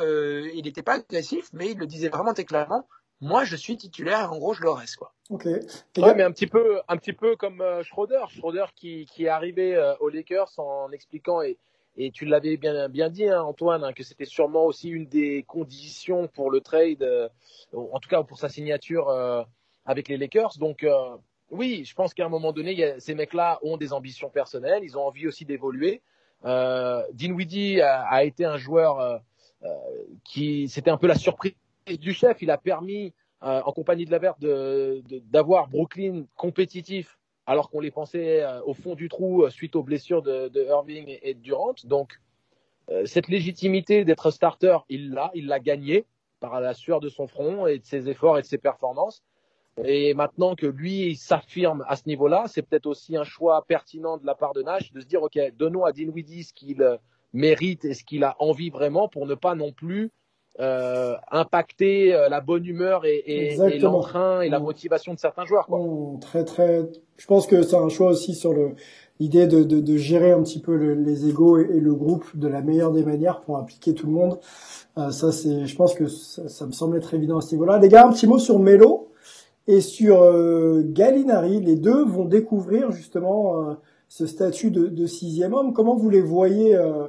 il 0.55 0.63
n'était 0.65 0.83
pas 0.83 0.95
agressif, 0.95 1.51
mais 1.53 1.73
il 1.73 1.79
le 1.79 1.87
disait 1.87 2.09
vraiment 2.09 2.33
très 2.33 2.47
clairement. 2.47 2.89
Moi, 3.21 3.45
je 3.45 3.57
suis 3.57 3.77
titulaire, 3.77 4.21
et 4.21 4.25
en 4.27 4.39
gros, 4.39 4.53
je 4.53 4.63
le 4.63 4.71
reste, 4.71 4.97
quoi. 4.97 5.13
Ok. 5.31 5.47
Ouais, 5.47 6.15
mais 6.15 6.23
un 6.23 6.31
petit 6.31 6.47
peu, 6.47 6.81
un 6.89 6.97
petit 6.97 7.13
peu 7.13 7.35
comme 7.37 7.61
euh, 7.61 7.83
Schroeder, 7.83 8.25
Schroeder 8.29 8.67
qui, 8.75 9.07
qui 9.07 9.25
est 9.25 9.29
arrivé 9.29 9.75
euh, 9.75 9.95
aux 10.01 10.09
Lakers 10.09 10.53
en 10.59 10.91
expliquant 10.93 11.43
et, 11.43 11.59
et 11.97 12.11
tu 12.11 12.27
l'avais 12.27 12.57
bien, 12.57 12.89
bien 12.89 13.09
dit, 13.09 13.29
hein, 13.29 13.43
Antoine, 13.43 13.83
hein, 13.83 13.93
que 13.93 14.03
c'était 14.03 14.27
sûrement 14.27 14.67
aussi 14.67 14.91
une 14.91 15.07
des 15.07 15.45
conditions 15.45 16.29
pour 16.29 16.51
le 16.51 16.61
trade, 16.61 17.03
euh, 17.03 17.29
en 17.73 17.99
tout 18.01 18.09
cas 18.09 18.23
pour 18.23 18.39
sa 18.39 18.49
signature 18.49 19.11
avec 19.87 20.09
les 20.09 20.19
Lakers. 20.19 20.59
Donc, 20.59 20.87
oui, 21.51 21.85
je 21.85 21.95
pense 21.95 22.13
qu'à 22.13 22.27
un 22.27 22.29
moment 22.29 22.53
donné, 22.53 22.97
ces 22.99 23.15
mecs-là 23.15 23.59
ont 23.63 23.77
des 23.77 23.93
ambitions 23.93 24.29
personnelles, 24.29 24.83
ils 24.85 24.99
ont 24.99 25.07
envie 25.07 25.27
aussi 25.27 25.45
d'évoluer. 25.45 26.03
Euh, 26.45 27.03
Dinwiddie 27.13 27.81
a, 27.81 28.03
a, 28.03 28.25
été 28.25 28.45
un 28.45 28.57
joueur 28.57 29.01
euh, 29.01 29.19
euh, 29.65 29.69
qui, 30.25 30.69
c'était 30.69 30.91
un 30.91 30.97
peu 30.97 31.07
la 31.07 31.15
surprise 31.15 31.55
du 31.95 32.13
chef. 32.13 32.43
Il 32.43 32.51
a 32.51 32.59
permis, 32.59 33.15
euh, 33.43 33.63
en 33.65 33.73
compagnie 33.73 34.05
de 34.05 34.11
la 34.11 34.19
Verte, 34.19 34.41
d'avoir 34.41 35.69
Brooklyn 35.69 36.25
compétitif, 36.35 37.19
alors 37.47 37.71
qu'on 37.71 37.81
les 37.81 37.93
pensait 37.93 38.43
euh, 38.43 38.61
au 38.65 38.75
fond 38.75 38.95
du 38.95 39.09
trou 39.09 39.45
euh, 39.45 39.51
suite 39.51 39.77
aux 39.77 39.85
blessures 39.85 40.23
de, 40.23 40.51
Irving 40.69 41.19
et 41.23 41.35
de 41.35 41.41
Durant. 41.41 41.75
Donc, 41.85 42.21
cette 43.05 43.27
légitimité 43.27 44.05
d'être 44.05 44.31
starter, 44.31 44.79
il 44.89 45.11
l'a, 45.11 45.33
il 45.35 45.49
l'a 45.49 45.59
gagné 45.59 46.07
par 46.39 46.61
la 46.61 46.73
sueur 46.73 47.01
de 47.01 47.09
son 47.09 47.27
front 47.27 47.67
et 47.67 47.81
de 47.81 47.85
ses 47.85 48.09
efforts 48.09 48.39
et 48.39 48.43
de 48.43 48.47
ses 48.47 48.59
performances. 48.59 49.25
Et 49.83 50.15
maintenant 50.15 50.55
que 50.55 50.67
lui 50.67 51.17
s'affirme 51.17 51.85
à 51.89 51.97
ce 51.97 52.05
niveau-là, 52.07 52.45
c'est 52.47 52.63
peut-être 52.63 52.87
aussi 52.87 53.17
un 53.17 53.25
choix 53.25 53.65
pertinent 53.67 54.19
de 54.19 54.25
la 54.25 54.37
part 54.37 54.53
de 54.53 54.63
Nash 54.63 54.93
de 54.93 55.01
se 55.01 55.07
dire, 55.07 55.21
OK, 55.21 55.37
donnons 55.57 55.85
à 55.85 55.91
Dinwiddie 55.91 56.45
ce 56.45 56.53
qu'il 56.53 56.99
mérite 57.33 57.85
et 57.85 57.93
ce 57.93 58.05
qu'il 58.05 58.23
a 58.23 58.37
envie 58.39 58.71
vraiment 58.71 59.09
pour 59.09 59.27
ne 59.27 59.35
pas 59.35 59.57
non 59.57 59.73
plus 59.73 60.13
euh, 60.61 61.15
impacter 61.31 62.15
euh, 62.15 62.29
la 62.29 62.41
bonne 62.41 62.65
humeur 62.65 63.05
et, 63.05 63.23
et, 63.27 63.55
et 63.55 63.79
l'entrain 63.79 64.41
et 64.41 64.49
la 64.49 64.59
motivation 64.59 65.15
de 65.15 65.19
certains 65.19 65.45
joueurs. 65.45 65.67
Quoi. 65.67 65.81
Mmh, 65.81 66.21
très 66.21 66.45
très. 66.45 66.89
Je 67.17 67.27
pense 67.27 67.47
que 67.47 67.63
c'est 67.63 67.77
un 67.77 67.89
choix 67.89 68.11
aussi 68.11 68.35
sur 68.35 68.53
le 68.53 68.71
l'idée 69.19 69.47
de, 69.47 69.63
de, 69.63 69.81
de, 69.81 69.97
gérer 69.97 70.33
un 70.33 70.43
petit 70.43 70.61
peu 70.61 70.75
les 70.75 71.27
égaux 71.27 71.59
et, 71.59 71.63
et, 71.63 71.81
le 71.81 71.95
groupe 71.95 72.37
de 72.37 72.49
la 72.49 72.61
meilleure 72.61 72.93
des 72.93 73.03
manières 73.03 73.41
pour 73.41 73.57
appliquer 73.57 73.95
tout 73.95 74.07
le 74.07 74.13
monde. 74.13 74.39
Euh, 74.99 75.11
ça 75.11 75.33
c'est, 75.33 75.65
je 75.65 75.77
pense 75.77 75.95
que 75.95 76.07
ça, 76.07 76.49
ça, 76.49 76.67
me 76.67 76.73
semble 76.73 76.99
être 76.99 77.15
évident 77.15 77.39
à 77.39 77.41
ce 77.41 77.55
niveau-là. 77.55 77.79
Les 77.79 77.89
gars, 77.89 78.07
un 78.07 78.13
petit 78.13 78.27
mot 78.27 78.39
sur 78.39 78.59
Melo. 78.59 79.07
Et 79.69 79.81
sur 79.81 80.23
euh, 80.23 80.83
Gallinari, 80.85 81.61
les 81.61 81.77
deux 81.77 82.05
vont 82.05 82.25
découvrir 82.25 82.93
justement 82.93 83.61
euh, 83.61 83.75
ce 84.09 84.27
statut 84.27 84.71
de, 84.71 84.87
de, 84.87 85.07
sixième 85.07 85.55
homme. 85.55 85.73
Comment 85.73 85.97
vous 85.97 86.09
les 86.09 86.21
voyez 86.21 86.77
euh, 86.77 87.09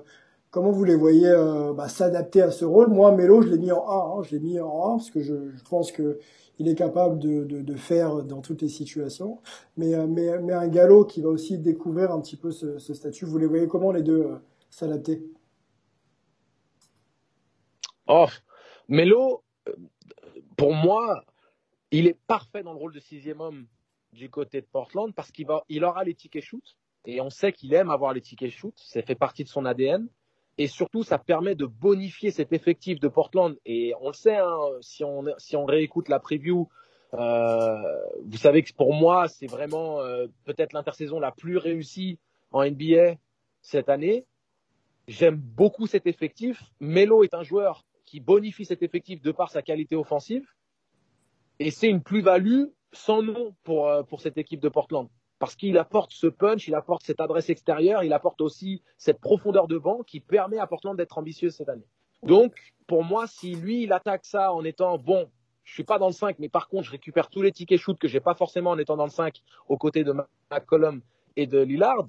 Comment 0.50 0.72
vous 0.72 0.86
les 0.86 0.96
voyez 0.96 1.32
bah, 1.76 1.90
s'adapter 1.90 2.42
à 2.42 2.52
ce 2.52 2.66
rôle? 2.66 2.90
Moi, 2.90 3.12
Melo, 3.12 3.42
je 3.42 3.50
l'ai 3.50 3.58
mis 3.58 3.72
en 3.72 3.88
1. 3.88 4.20
Hein, 4.20 4.24
je 4.24 4.32
l'ai 4.32 4.40
mis 4.40 4.60
en 4.60 4.94
1 4.94 4.98
parce 4.98 5.12
que 5.12 5.22
je, 5.22 5.34
pense 5.70 5.92
que 5.92 6.20
il 6.60 6.68
est 6.68 6.76
capable 6.76 7.20
de, 7.20 7.76
faire 7.76 8.24
dans 8.24 8.42
toutes 8.42 8.62
les 8.62 8.70
situations. 8.70 9.42
Mais, 9.76 9.96
mais, 10.08 10.30
un 10.30 10.68
galop 10.68 11.06
qui 11.06 11.22
va 11.22 11.30
aussi 11.30 11.58
découvrir 11.58 12.12
un 12.12 12.22
petit 12.22 12.38
peu 12.38 12.52
ce, 12.52 12.80
statut. 12.80 13.26
Vous 13.26 13.38
les 13.38 13.46
voyez 13.46 13.68
comment 13.68 13.92
les 13.92 14.04
deux 14.04 14.30
s'adapter? 14.70 15.22
Oh, 18.08 18.28
Melo, 18.88 19.44
pour 20.56 20.74
moi, 20.74 21.24
il 21.92 22.08
est 22.08 22.18
parfait 22.26 22.64
dans 22.64 22.72
le 22.72 22.80
rôle 22.80 22.94
de 22.94 23.00
sixième 23.00 23.42
homme 23.42 23.68
du 24.14 24.30
côté 24.30 24.62
de 24.62 24.66
Portland 24.66 25.14
parce 25.14 25.32
qu'il 25.32 25.46
va, 25.46 25.64
il 25.68 25.84
aura 25.84 26.06
les 26.06 26.16
tickets 26.16 26.44
shoot 26.44 26.64
et 27.06 27.20
on 27.22 27.30
sait 27.30 27.52
qu'il 27.52 27.74
aime 27.74 27.90
avoir 27.90 28.14
les 28.14 28.22
tickets 28.22 28.52
shoot. 28.52 28.74
Ça 28.78 29.02
fait 29.02 29.16
partie 29.16 29.44
de 29.44 29.50
son 29.50 29.66
ADN 29.66 30.08
et 30.58 30.68
surtout 30.68 31.04
ça 31.04 31.18
permet 31.18 31.56
de 31.56 31.66
bonifier 31.66 32.32
cet 32.32 32.52
effectif 32.54 33.00
de 33.00 33.08
Portland 33.08 33.56
et 33.66 33.94
on 34.02 34.08
le 34.08 34.14
sait 34.14 34.38
hein, 34.38 34.58
si 34.82 35.04
on 35.04 35.26
si 35.38 35.56
on 35.56 35.66
réécoute 35.66 36.10
la 36.10 36.20
preview. 36.20 36.68
Euh, 37.14 37.78
vous 38.26 38.38
savez 38.38 38.64
que 38.64 38.74
pour 38.74 38.94
moi 38.94 39.28
c'est 39.28 39.48
vraiment 39.48 40.02
euh, 40.02 40.28
peut-être 40.46 40.74
l'intersaison 40.74 41.20
la 41.20 41.32
plus 41.32 41.58
réussie 41.58 42.20
en 42.52 42.66
NBA 42.66 43.16
cette 43.62 43.90
année. 43.90 44.26
J'aime 45.08 45.38
beaucoup 45.38 45.88
cet 45.88 46.06
effectif. 46.06 46.62
Melo 46.80 47.24
est 47.24 47.34
un 47.34 47.44
joueur 47.44 47.86
qui 48.06 48.20
bonifie 48.20 48.66
cet 48.66 48.84
effectif 48.84 49.22
de 49.22 49.32
par 49.32 49.52
sa 49.52 49.62
qualité 49.62 49.96
offensive 49.96 50.46
Et 51.60 51.72
c'est 51.72 51.88
une 51.90 52.02
plus-value 52.02 52.66
sans 52.94 53.22
nom 53.22 53.56
pour, 53.64 53.88
euh, 53.88 54.04
pour 54.04 54.22
cette 54.22 54.38
équipe 54.38 54.60
de 54.60 54.70
Portland. 54.70 55.10
Parce 55.40 55.56
qu'il 55.56 55.78
apporte 55.78 56.12
ce 56.12 56.28
punch, 56.28 56.68
il 56.68 56.76
apporte 56.76 57.04
cette 57.04 57.22
adresse 57.22 57.50
extérieure, 57.50 58.04
il 58.04 58.14
apporte 58.14 58.42
aussi 58.42 58.82
cette 58.98 59.20
profondeur 59.20 59.68
de 59.68 59.78
banc 59.78 60.02
qui 60.04 60.20
permet 60.20 60.58
à 60.58 60.68
Portland 60.68 60.98
d'être 60.98 61.18
ambitieux 61.18 61.52
cette 61.52 61.70
année. 61.70 61.86
Donc, 62.24 62.54
pour 62.88 63.04
moi, 63.04 63.28
si 63.28 63.54
lui, 63.54 63.84
il 63.84 63.94
attaque 63.94 64.26
ça 64.26 64.52
en 64.52 64.64
étant 64.64 64.98
bon, 64.98 65.30
je 65.64 65.74
suis 65.74 65.84
pas 65.84 66.00
dans 66.00 66.08
le 66.08 66.14
5, 66.14 66.40
mais 66.40 66.50
par 66.50 66.70
contre, 66.70 66.86
je 66.86 66.92
récupère 66.92 67.30
tous 67.30 67.42
les 67.42 67.52
tickets 67.52 67.80
shoot 67.80 68.00
que 68.00 68.08
j'ai 68.08 68.20
pas 68.20 68.34
forcément 68.34 68.72
en 68.72 68.78
étant 68.80 68.96
dans 68.96 69.06
le 69.06 69.12
5 69.12 69.42
aux 69.68 69.78
côtés 69.78 70.04
de 70.04 70.14
McCollum 70.50 71.02
et 71.36 71.46
de 71.46 71.60
Lillard, 71.60 72.08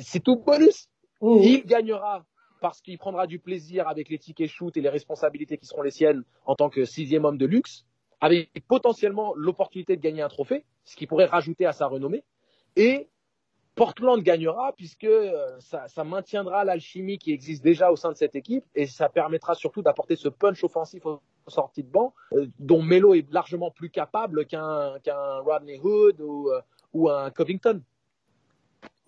c'est 0.00 0.22
tout 0.22 0.36
bonus. 0.36 0.88
Mmh. 1.20 1.38
Il 1.42 1.64
gagnera 1.64 2.24
parce 2.60 2.80
qu'il 2.80 2.98
prendra 2.98 3.26
du 3.26 3.38
plaisir 3.38 3.88
avec 3.88 4.08
les 4.08 4.18
tickets 4.18 4.48
shoot 4.48 4.76
et 4.76 4.80
les 4.80 4.88
responsabilités 4.88 5.58
qui 5.58 5.66
seront 5.66 5.82
les 5.82 5.90
siennes 5.90 6.24
en 6.44 6.54
tant 6.54 6.70
que 6.70 6.84
sixième 6.84 7.24
homme 7.24 7.38
de 7.38 7.46
luxe, 7.46 7.86
avec 8.20 8.50
potentiellement 8.68 9.34
l'opportunité 9.34 9.96
de 9.96 10.00
gagner 10.00 10.22
un 10.22 10.28
trophée, 10.28 10.64
ce 10.84 10.96
qui 10.96 11.06
pourrait 11.06 11.26
rajouter 11.26 11.66
à 11.66 11.72
sa 11.72 11.86
renommée. 11.86 12.24
Et 12.76 13.08
Portland 13.74 14.22
gagnera 14.22 14.72
puisque 14.74 15.04
euh, 15.04 15.58
ça, 15.60 16.04
maintiendra 16.04 16.64
l'alchimie 16.64 17.18
qui 17.18 17.32
existe 17.32 17.62
déjà 17.62 17.92
au 17.92 17.96
sein 17.96 18.10
de 18.10 18.16
cette 18.16 18.34
équipe 18.34 18.64
et 18.74 18.86
ça 18.86 19.08
permettra 19.08 19.54
surtout 19.54 19.82
d'apporter 19.82 20.16
ce 20.16 20.28
punch 20.28 20.64
offensif 20.64 21.04
aux 21.04 21.20
sorties 21.46 21.82
de 21.82 21.90
banc 21.90 22.14
euh, 22.32 22.46
dont 22.58 22.82
Melo 22.82 23.14
est 23.14 23.30
largement 23.30 23.70
plus 23.70 23.90
capable 23.90 24.46
qu'un 24.46 24.98
Rodney 25.44 25.78
Hood 25.78 26.20
ou, 26.20 26.50
euh, 26.50 26.60
ou 26.94 27.10
un 27.10 27.30
Covington. 27.30 27.82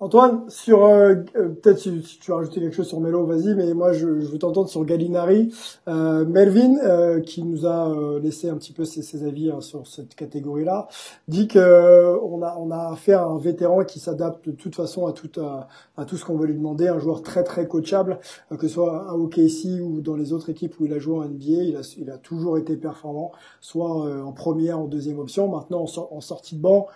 Antoine, 0.00 0.48
sur 0.48 0.84
euh, 0.84 1.16
euh, 1.34 1.48
peut-être 1.48 1.80
si, 1.80 2.00
tu 2.20 2.30
as 2.30 2.36
rajouté 2.36 2.60
quelque 2.60 2.76
chose 2.76 2.86
sur 2.86 3.00
Melo, 3.00 3.26
vas-y, 3.26 3.56
mais 3.56 3.74
moi 3.74 3.92
je, 3.92 4.20
je 4.20 4.26
veux 4.26 4.38
t'entendre 4.38 4.68
sur 4.68 4.84
Gallinari. 4.84 5.52
Euh, 5.88 6.24
Melvin, 6.24 6.76
euh, 6.84 7.20
qui 7.20 7.42
nous 7.42 7.66
a 7.66 7.92
laissé 8.22 8.48
un 8.48 8.56
petit 8.58 8.72
peu 8.72 8.84
ses, 8.84 9.02
ses 9.02 9.26
avis 9.26 9.50
hein, 9.50 9.60
sur 9.60 9.88
cette 9.88 10.14
catégorie-là, 10.14 10.86
dit 11.26 11.48
que 11.48 12.16
on 12.22 12.42
a 12.42 12.56
on 12.58 12.70
affaire 12.70 13.22
à 13.22 13.24
un 13.24 13.38
vétéran 13.38 13.82
qui 13.82 13.98
s'adapte 13.98 14.48
de 14.48 14.52
toute 14.52 14.76
façon 14.76 15.08
à 15.08 15.12
tout 15.12 15.32
à, 15.40 16.04
tout 16.04 16.16
ce 16.16 16.24
qu'on 16.24 16.36
veut 16.36 16.46
lui 16.46 16.54
demander, 16.54 16.86
un 16.86 17.00
joueur 17.00 17.22
très 17.22 17.42
très 17.42 17.66
coachable, 17.66 18.20
que 18.56 18.68
ce 18.68 18.74
soit 18.74 19.10
à 19.10 19.14
OKC 19.14 19.80
ou 19.82 20.00
dans 20.00 20.14
les 20.14 20.32
autres 20.32 20.48
équipes 20.48 20.78
où 20.78 20.86
il 20.86 20.92
a 20.92 21.00
joué 21.00 21.18
en 21.18 21.24
NBA, 21.24 21.80
il 21.96 22.10
a 22.10 22.18
toujours 22.18 22.56
été 22.56 22.76
performant, 22.76 23.32
soit 23.60 24.22
en 24.22 24.32
première, 24.32 24.78
en 24.78 24.86
deuxième 24.86 25.18
option. 25.18 25.48
Maintenant 25.48 25.84
en, 25.84 26.16
en 26.16 26.20
sortie 26.20 26.54
de 26.54 26.60
banc 26.60 26.86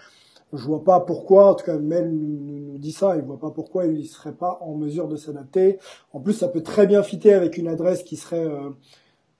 je 0.53 0.65
vois 0.65 0.85
pas 0.85 1.01
pourquoi, 1.01 1.53
en 1.53 1.55
tout 1.55 1.65
cas 1.65 1.79
Mel 1.79 2.13
nous, 2.13 2.79
dit 2.79 2.93
ça, 2.93 3.17
il 3.17 3.23
voit 3.23 3.39
pas 3.39 3.51
pourquoi 3.51 3.87
il 3.87 4.07
serait 4.07 4.35
pas 4.35 4.59
en 4.61 4.75
mesure 4.75 5.09
de 5.09 5.17
s'adapter. 5.17 5.79
En 6.13 6.21
plus, 6.21 6.35
ça 6.35 6.49
peut 6.49 6.63
très 6.63 6.87
bien 6.87 7.03
fitter 7.03 7.33
avec 7.33 7.57
une 7.57 7.69
adresse 7.69 8.03
qui 8.03 8.17
serait 8.17 8.45
euh, 8.45 8.71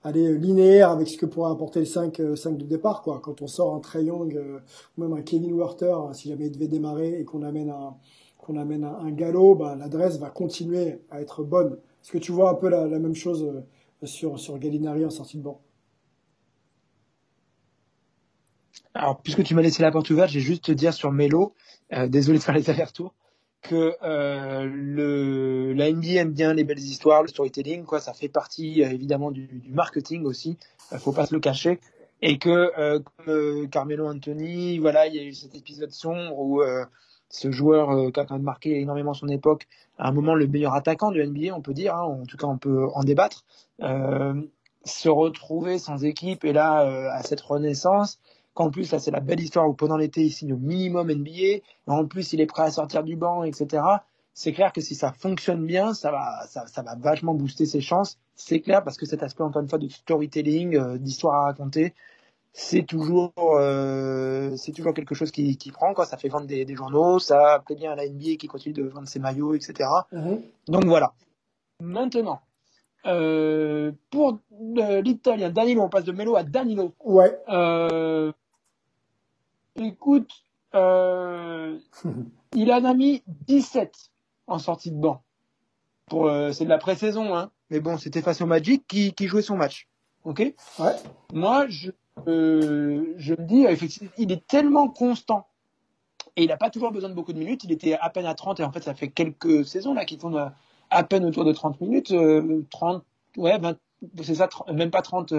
linéaire 0.05 0.89
avec 0.89 1.07
ce 1.07 1.17
que 1.17 1.25
pourrait 1.25 1.51
apporter 1.51 1.79
le 1.79 1.85
5, 1.85 2.19
5 2.35 2.49
euh, 2.53 2.55
de 2.55 2.65
départ. 2.65 3.01
Quoi. 3.03 3.19
Quand 3.21 3.41
on 3.41 3.47
sort 3.47 3.75
un 3.75 3.79
Trey 3.79 4.07
euh, 4.09 4.59
ou 4.97 5.01
même 5.01 5.13
un 5.13 5.21
Kevin 5.21 5.53
Werther, 5.53 5.93
hein, 5.93 6.13
si 6.13 6.29
jamais 6.29 6.47
il 6.47 6.51
devait 6.51 6.67
démarrer 6.67 7.19
et 7.19 7.25
qu'on 7.25 7.43
amène 7.43 7.69
un 7.69 7.95
qu'on 8.37 8.57
amène 8.57 8.83
un, 8.83 9.09
galop, 9.11 9.55
bah, 9.55 9.77
l'adresse 9.79 10.19
va 10.19 10.29
continuer 10.29 10.99
à 11.09 11.21
être 11.21 11.43
bonne. 11.43 11.77
Est-ce 12.03 12.11
que 12.11 12.17
tu 12.17 12.33
vois 12.33 12.49
un 12.49 12.55
peu 12.55 12.67
la, 12.67 12.87
même 12.87 13.15
chose 13.15 13.63
sur, 14.03 14.37
sur 14.37 14.59
Gallinari 14.59 15.05
en 15.05 15.09
sortie 15.09 15.37
de 15.37 15.43
banc? 15.43 15.62
Alors, 18.93 19.21
puisque 19.21 19.43
tu 19.43 19.55
m'as 19.55 19.61
laissé 19.61 19.81
la 19.81 19.91
porte 19.91 20.09
ouverte, 20.09 20.29
j'ai 20.29 20.39
juste 20.39 20.65
te 20.65 20.71
dire 20.71 20.93
sur 20.93 21.11
Melo, 21.11 21.55
euh, 21.93 22.07
désolé 22.07 22.37
de 22.37 22.43
faire 22.43 22.55
les 22.55 22.69
allers-retours, 22.69 23.13
que 23.63 23.95
euh, 24.03 24.65
le, 24.65 25.73
la 25.73 25.91
NBA 25.91 26.21
aime 26.21 26.33
bien 26.33 26.53
les 26.53 26.63
belles 26.63 26.79
histoires, 26.79 27.23
le 27.23 27.29
storytelling, 27.29 27.85
quoi. 27.85 27.99
Ça 27.99 28.13
fait 28.13 28.27
partie 28.27 28.83
euh, 28.83 28.89
évidemment 28.89 29.31
du, 29.31 29.47
du, 29.47 29.71
marketing 29.71 30.25
aussi. 30.25 30.57
Euh, 30.91 30.99
faut 30.99 31.13
pas 31.13 31.25
se 31.25 31.33
le 31.33 31.39
cacher. 31.39 31.79
Et 32.21 32.37
que 32.37 32.71
euh, 32.77 32.99
comme 33.25 33.69
Carmelo 33.69 34.07
Anthony, 34.07 34.77
voilà, 34.79 35.07
il 35.07 35.15
y 35.15 35.19
a 35.19 35.23
eu 35.23 35.33
cet 35.33 35.55
épisode 35.55 35.91
sombre 35.91 36.39
où 36.39 36.61
ce 37.29 37.51
joueur 37.51 38.11
qui 38.13 38.19
a 38.19 38.25
quand 38.25 38.35
même 38.35 38.43
marqué 38.43 38.79
énormément 38.79 39.13
son 39.13 39.27
époque, 39.27 39.67
à 39.97 40.07
un 40.07 40.11
moment 40.13 40.33
le 40.33 40.47
meilleur 40.47 40.73
attaquant 40.73 41.11
de 41.11 41.21
NBA, 41.21 41.53
on 41.53 41.61
peut 41.61 41.73
dire. 41.73 41.95
Hein, 41.95 42.03
en 42.03 42.25
tout 42.25 42.37
cas, 42.37 42.47
on 42.47 42.57
peut 42.57 42.87
en 42.93 43.03
débattre. 43.03 43.43
se 44.85 45.09
retrouver 45.09 45.79
sans 45.79 46.05
équipe 46.05 46.45
et 46.45 46.53
là 46.53 47.11
à 47.11 47.23
cette 47.23 47.41
renaissance 47.41 48.19
qu'en 48.53 48.69
plus, 48.69 48.91
là, 48.91 48.99
c'est 48.99 49.11
la 49.11 49.19
belle 49.19 49.39
histoire 49.39 49.67
où 49.67 49.73
pendant 49.73 49.97
l'été, 49.97 50.21
il 50.21 50.31
signe 50.31 50.53
au 50.53 50.57
minimum 50.57 51.11
NBA, 51.11 51.61
en 51.87 52.05
plus, 52.05 52.33
il 52.33 52.41
est 52.41 52.45
prêt 52.45 52.63
à 52.63 52.71
sortir 52.71 53.03
du 53.03 53.15
banc, 53.15 53.43
etc. 53.43 53.83
C'est 54.33 54.53
clair 54.53 54.73
que 54.73 54.81
si 54.81 54.95
ça 54.95 55.11
fonctionne 55.11 55.65
bien, 55.65 55.93
ça 55.93 56.11
va, 56.11 56.45
ça, 56.47 56.65
ça 56.67 56.81
va 56.81 56.95
vachement 56.95 57.33
booster 57.33 57.65
ses 57.65 57.81
chances. 57.81 58.17
C'est 58.35 58.61
clair 58.61 58.83
parce 58.83 58.97
que 58.97 59.05
cet 59.05 59.21
aspect, 59.23 59.43
encore 59.43 59.61
une 59.61 59.69
fois, 59.69 59.79
de 59.79 59.87
storytelling, 59.87 60.75
euh, 60.75 60.97
d'histoire 60.97 61.35
à 61.41 61.43
raconter, 61.45 61.93
c'est 62.51 62.83
toujours, 62.83 63.33
euh, 63.37 64.55
c'est 64.57 64.71
toujours 64.71 64.93
quelque 64.93 65.15
chose 65.15 65.31
qui, 65.31 65.57
qui 65.57 65.71
prend, 65.71 65.93
quoi. 65.93 66.05
Ça 66.05 66.17
fait 66.17 66.29
vendre 66.29 66.45
des, 66.47 66.65
des, 66.65 66.75
journaux, 66.75 67.19
ça 67.19 67.61
plaît 67.65 67.75
bien 67.75 67.91
à 67.91 67.95
la 67.95 68.07
NBA 68.07 68.35
qui 68.39 68.47
continue 68.47 68.73
de 68.73 68.83
vendre 68.83 69.07
ses 69.07 69.19
maillots, 69.19 69.55
etc. 69.55 69.89
Mm-hmm. 70.11 70.41
Donc 70.67 70.85
voilà. 70.85 71.13
Maintenant, 71.79 72.41
euh, 73.05 73.91
pour 74.09 74.39
euh, 74.77 75.01
l'Italien 75.01 75.49
Danilo, 75.49 75.81
on 75.81 75.89
passe 75.89 76.05
de 76.05 76.11
Melo 76.11 76.35
à 76.35 76.43
Danilo. 76.43 76.93
Ouais. 77.03 77.37
Euh, 77.49 78.31
Écoute, 79.75 80.31
euh, 80.75 81.77
il 82.55 82.71
en 82.71 82.85
a 82.85 82.93
mis 82.93 83.23
17 83.47 84.11
en 84.47 84.59
sortie 84.59 84.91
de 84.91 84.97
banc. 84.97 85.21
Pour, 86.07 86.27
euh, 86.27 86.51
c'est 86.51 86.65
de 86.65 86.69
la 86.69 86.77
pré-saison, 86.77 87.35
hein. 87.35 87.51
Mais 87.69 87.79
bon, 87.79 87.97
c'était 87.97 88.21
face 88.21 88.41
au 88.41 88.45
Magic 88.45 88.85
qui, 88.87 89.13
qui 89.13 89.27
jouait 89.27 89.41
son 89.41 89.55
match. 89.55 89.87
Ok? 90.25 90.39
Ouais. 90.79 90.95
Moi, 91.33 91.65
je, 91.69 91.91
euh, 92.27 93.13
je 93.17 93.33
me 93.33 93.45
dis, 93.45 93.63
effectivement, 93.63 94.11
il 94.17 94.31
est 94.31 94.45
tellement 94.45 94.89
constant. 94.89 95.47
Et 96.35 96.43
il 96.43 96.49
n'a 96.49 96.57
pas 96.57 96.69
toujours 96.69 96.91
besoin 96.91 97.09
de 97.09 97.15
beaucoup 97.15 97.33
de 97.33 97.39
minutes. 97.39 97.63
Il 97.63 97.71
était 97.71 97.93
à 97.93 98.09
peine 98.09 98.25
à 98.25 98.35
30 98.35 98.59
et 98.59 98.63
en 98.63 98.71
fait, 98.71 98.81
ça 98.81 98.93
fait 98.93 99.09
quelques 99.09 99.65
saisons 99.65 99.93
là 99.93 100.05
qu'il 100.05 100.17
tourne 100.17 100.37
à, 100.37 100.55
à, 100.89 101.03
peine 101.03 101.25
autour 101.25 101.45
de 101.45 101.51
30 101.51 101.79
minutes. 101.81 102.13
30, 102.69 103.03
ouais, 103.37 103.59
c'est 104.21 104.35
ça, 104.35 104.49
même 104.71 104.91
pas 104.91 105.01
30 105.01 105.33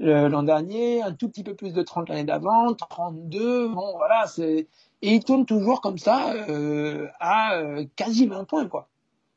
l'an 0.00 0.42
dernier, 0.42 1.02
un 1.02 1.12
tout 1.12 1.28
petit 1.28 1.44
peu 1.44 1.54
plus 1.54 1.72
de 1.72 1.82
30 1.82 2.08
l'année 2.08 2.24
d'avant, 2.24 2.74
32, 2.74 3.68
bon 3.68 3.96
voilà, 3.96 4.26
c'est 4.26 4.66
et 5.02 5.14
il 5.14 5.24
tourne 5.24 5.46
toujours 5.46 5.80
comme 5.80 5.98
ça 5.98 6.32
euh, 6.48 7.06
à 7.20 7.56
euh, 7.56 7.84
quasi 7.96 8.26
20 8.26 8.44
points 8.44 8.66
quoi. 8.66 8.88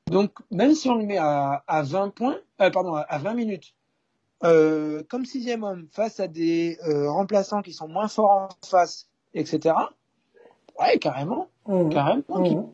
Donc 0.07 0.31
même 0.51 0.73
si 0.73 0.89
on 0.89 0.95
le 0.95 1.05
met 1.05 1.17
à, 1.17 1.63
à 1.67 1.81
20 1.83 2.09
points, 2.09 2.37
euh, 2.61 2.69
pardon, 2.69 2.95
à 2.95 3.17
20 3.17 3.33
minutes, 3.33 3.73
euh, 4.43 5.03
comme 5.09 5.25
sixième 5.25 5.63
homme 5.63 5.87
face 5.91 6.19
à 6.19 6.27
des 6.27 6.77
euh, 6.87 7.09
remplaçants 7.09 7.61
qui 7.61 7.71
sont 7.71 7.87
moins 7.87 8.07
forts 8.07 8.31
en 8.31 8.49
face, 8.65 9.07
etc. 9.33 9.75
Ouais, 10.79 10.97
carrément, 10.99 11.47
mmh. 11.65 11.89
carrément. 11.89 12.23
Mmh. 12.29 12.65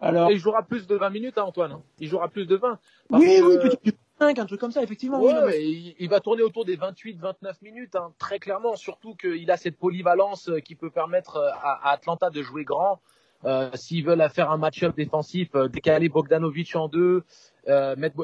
Alors, 0.00 0.30
il 0.30 0.38
jouera 0.38 0.62
plus 0.62 0.86
de 0.86 0.94
20 0.94 1.10
minutes, 1.10 1.38
hein, 1.38 1.44
Antoine. 1.44 1.80
Il 1.98 2.08
jouera 2.08 2.28
plus 2.28 2.46
de 2.46 2.56
20. 2.56 2.78
oui, 3.10 3.40
oui, 3.42 3.92
un 4.20 4.46
truc 4.46 4.60
comme 4.60 4.72
ça, 4.72 4.82
effectivement. 4.82 5.20
il, 5.50 6.08
va 6.08 6.20
tourner 6.20 6.42
autour 6.42 6.64
des 6.64 6.76
28-29 6.76 7.34
minutes, 7.62 7.96
hein, 7.96 8.12
très 8.18 8.38
clairement, 8.38 8.76
surtout 8.76 9.14
qu'il 9.14 9.50
a 9.50 9.56
cette 9.56 9.78
polyvalence 9.78 10.48
euh, 10.48 10.60
qui 10.60 10.74
peut 10.74 10.90
permettre 10.90 11.36
euh, 11.36 11.50
à, 11.62 11.90
Atlanta 11.90 12.30
de 12.30 12.42
jouer 12.42 12.64
grand. 12.64 13.00
Euh, 13.44 13.70
S'ils 13.74 14.04
veulent 14.04 14.28
faire 14.30 14.50
un 14.50 14.56
match-up 14.56 14.96
défensif, 14.96 15.54
euh, 15.54 15.68
décaler 15.68 16.08
Bogdanovic 16.08 16.74
en 16.74 16.88
deux, 16.88 17.22
euh, 17.68 17.94
mettre 17.96 18.16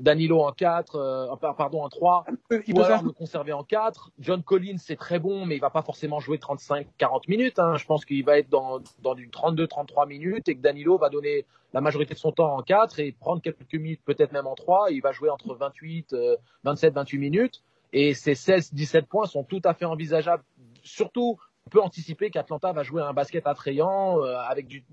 Danilo 0.00 0.42
en 0.42 0.52
4, 0.52 0.96
euh, 0.96 1.52
pardon 1.56 1.82
en 1.82 1.88
3, 1.88 2.24
il 2.66 2.74
peut 2.74 2.82
alors 2.82 3.02
le 3.02 3.12
conserver 3.12 3.52
en 3.52 3.64
4. 3.64 4.12
John 4.18 4.42
Collins 4.42 4.78
c'est 4.78 4.96
très 4.96 5.18
bon, 5.18 5.46
mais 5.46 5.56
il 5.56 5.60
va 5.60 5.70
pas 5.70 5.82
forcément 5.82 6.20
jouer 6.20 6.38
35-40 6.38 7.28
minutes. 7.28 7.58
Hein. 7.58 7.76
Je 7.76 7.86
pense 7.86 8.04
qu'il 8.04 8.24
va 8.24 8.38
être 8.38 8.48
dans, 8.48 8.78
dans 9.02 9.14
du 9.14 9.28
32-33 9.28 10.06
minutes 10.06 10.48
et 10.48 10.56
que 10.56 10.62
Danilo 10.62 10.98
va 10.98 11.08
donner 11.08 11.46
la 11.72 11.80
majorité 11.80 12.14
de 12.14 12.18
son 12.18 12.32
temps 12.32 12.56
en 12.56 12.62
4 12.62 13.00
et 13.00 13.12
prendre 13.12 13.42
quelques 13.42 13.74
minutes 13.74 14.00
peut-être 14.04 14.32
même 14.32 14.46
en 14.46 14.54
3. 14.54 14.90
Il 14.90 15.00
va 15.00 15.12
jouer 15.12 15.30
entre 15.30 15.54
28, 15.54 16.14
27-28 16.64 17.18
minutes 17.18 17.62
et 17.92 18.14
ces 18.14 18.34
16-17 18.34 19.06
points 19.06 19.26
sont 19.26 19.44
tout 19.44 19.62
à 19.64 19.74
fait 19.74 19.84
envisageables, 19.84 20.42
surtout 20.82 21.38
peut 21.68 21.80
anticiper 21.80 22.30
qu'Atlanta 22.30 22.72
va 22.72 22.82
jouer 22.82 23.02
un 23.02 23.12
basket 23.12 23.46
attrayant 23.46 24.22
euh, 24.22 24.36
avec 24.48 24.84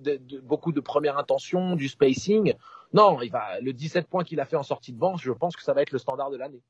beaucoup 0.43 0.71
de 0.71 0.79
première 0.79 1.17
intention, 1.17 1.75
du 1.75 1.87
spacing. 1.87 2.53
Non, 2.93 3.21
il 3.21 3.31
va 3.31 3.59
le 3.61 3.73
17 3.73 4.07
points 4.07 4.23
qu'il 4.23 4.39
a 4.39 4.45
fait 4.45 4.55
en 4.55 4.63
sortie 4.63 4.93
de 4.93 4.97
banque, 4.97 5.19
je 5.21 5.31
pense 5.31 5.55
que 5.55 5.63
ça 5.63 5.73
va 5.73 5.81
être 5.81 5.91
le 5.91 5.99
standard 5.99 6.29
de 6.29 6.37
l'année. 6.37 6.61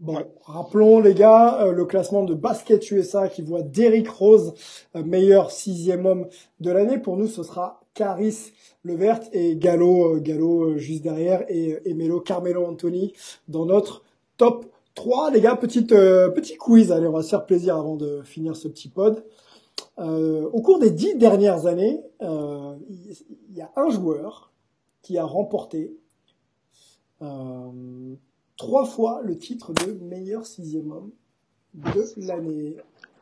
Bon, 0.00 0.18
rappelons 0.46 0.98
les 0.98 1.14
gars 1.14 1.62
euh, 1.62 1.72
le 1.72 1.84
classement 1.84 2.24
de 2.24 2.34
Basket 2.34 2.90
USA 2.90 3.28
qui 3.28 3.40
voit 3.40 3.62
Derrick 3.62 4.08
Rose 4.08 4.54
euh, 4.96 5.04
meilleur 5.04 5.52
sixième 5.52 6.06
homme 6.06 6.26
de 6.58 6.72
l'année. 6.72 6.98
Pour 6.98 7.16
nous, 7.16 7.28
ce 7.28 7.44
sera 7.44 7.80
Caris 7.94 8.52
Levert 8.82 9.20
et 9.32 9.54
Gallo, 9.54 10.18
Gallo 10.18 10.76
juste 10.76 11.02
derrière 11.02 11.44
et, 11.48 11.80
et 11.84 11.94
Melo, 11.94 12.20
Carmelo 12.20 12.66
Anthony 12.66 13.12
dans 13.46 13.64
notre 13.64 14.02
top 14.38 14.66
3, 14.94 15.30
les 15.30 15.40
gars, 15.40 15.56
petite, 15.56 15.92
euh, 15.92 16.28
petit 16.30 16.56
quiz. 16.56 16.92
Allez, 16.92 17.06
on 17.06 17.12
va 17.12 17.22
se 17.22 17.30
faire 17.30 17.46
plaisir 17.46 17.76
avant 17.76 17.96
de 17.96 18.22
finir 18.22 18.56
ce 18.56 18.68
petit 18.68 18.88
pod. 18.88 19.24
Euh, 19.98 20.48
au 20.52 20.62
cours 20.62 20.78
des 20.78 20.90
dix 20.90 21.16
dernières 21.16 21.66
années, 21.66 22.00
euh, 22.22 22.76
il 22.88 23.56
y 23.56 23.60
a 23.60 23.70
un 23.76 23.90
joueur 23.90 24.52
qui 25.02 25.18
a 25.18 25.24
remporté 25.24 25.94
euh, 27.20 28.14
trois 28.56 28.84
fois 28.84 29.20
le 29.22 29.36
titre 29.36 29.72
de 29.72 29.92
meilleur 30.04 30.46
sixième 30.46 30.90
homme 30.90 31.10
de 31.74 32.26
l'année. 32.26 32.76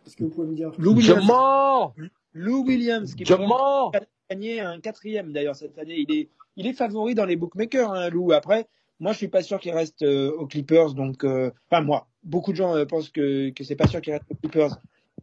Est-ce 0.07 0.17
que 0.17 0.25
vous 0.25 0.31
pouvez 0.31 0.47
me 0.47 0.55
dire? 0.55 0.73
Lou 0.79 0.93
Je 0.93 1.12
Williams, 1.12 1.27
mens 1.27 1.95
Lou 2.33 2.65
Williams 2.65 3.15
qui 3.15 3.25
mens 3.33 3.93
gagner 4.31 4.61
un 4.61 4.81
quatrième 4.81 5.33
d'ailleurs 5.33 5.57
cette 5.57 5.79
année. 5.79 6.05
Il 6.09 6.15
est, 6.15 6.29
il 6.57 6.67
est 6.67 6.73
favori 6.73 7.15
dans 7.15 7.25
les 7.25 7.37
bookmakers, 7.37 7.93
hein, 7.93 8.11
Lou. 8.11 8.33
Après, 8.33 8.69
moi, 9.00 9.12
je 9.12 9.16
suis 9.19 9.28
pas 9.28 9.42
sûr 9.42 9.59
qu'il 9.59 9.73
reste 9.73 10.02
euh, 10.02 10.30
aux 10.33 10.47
Clippers. 10.47 10.95
Donc, 10.95 11.25
euh, 11.25 11.50
enfin 11.71 11.83
moi, 11.83 12.07
beaucoup 12.23 12.52
de 12.52 12.57
gens 12.57 12.76
euh, 12.76 12.85
pensent 12.85 13.09
que 13.11 13.50
que 13.50 13.64
c'est 13.64 13.76
pas 13.76 13.88
sûr 13.88 14.00
qu'il 14.00 14.12
reste 14.12 14.25
aux 14.30 14.35
Clippers. 14.37 14.76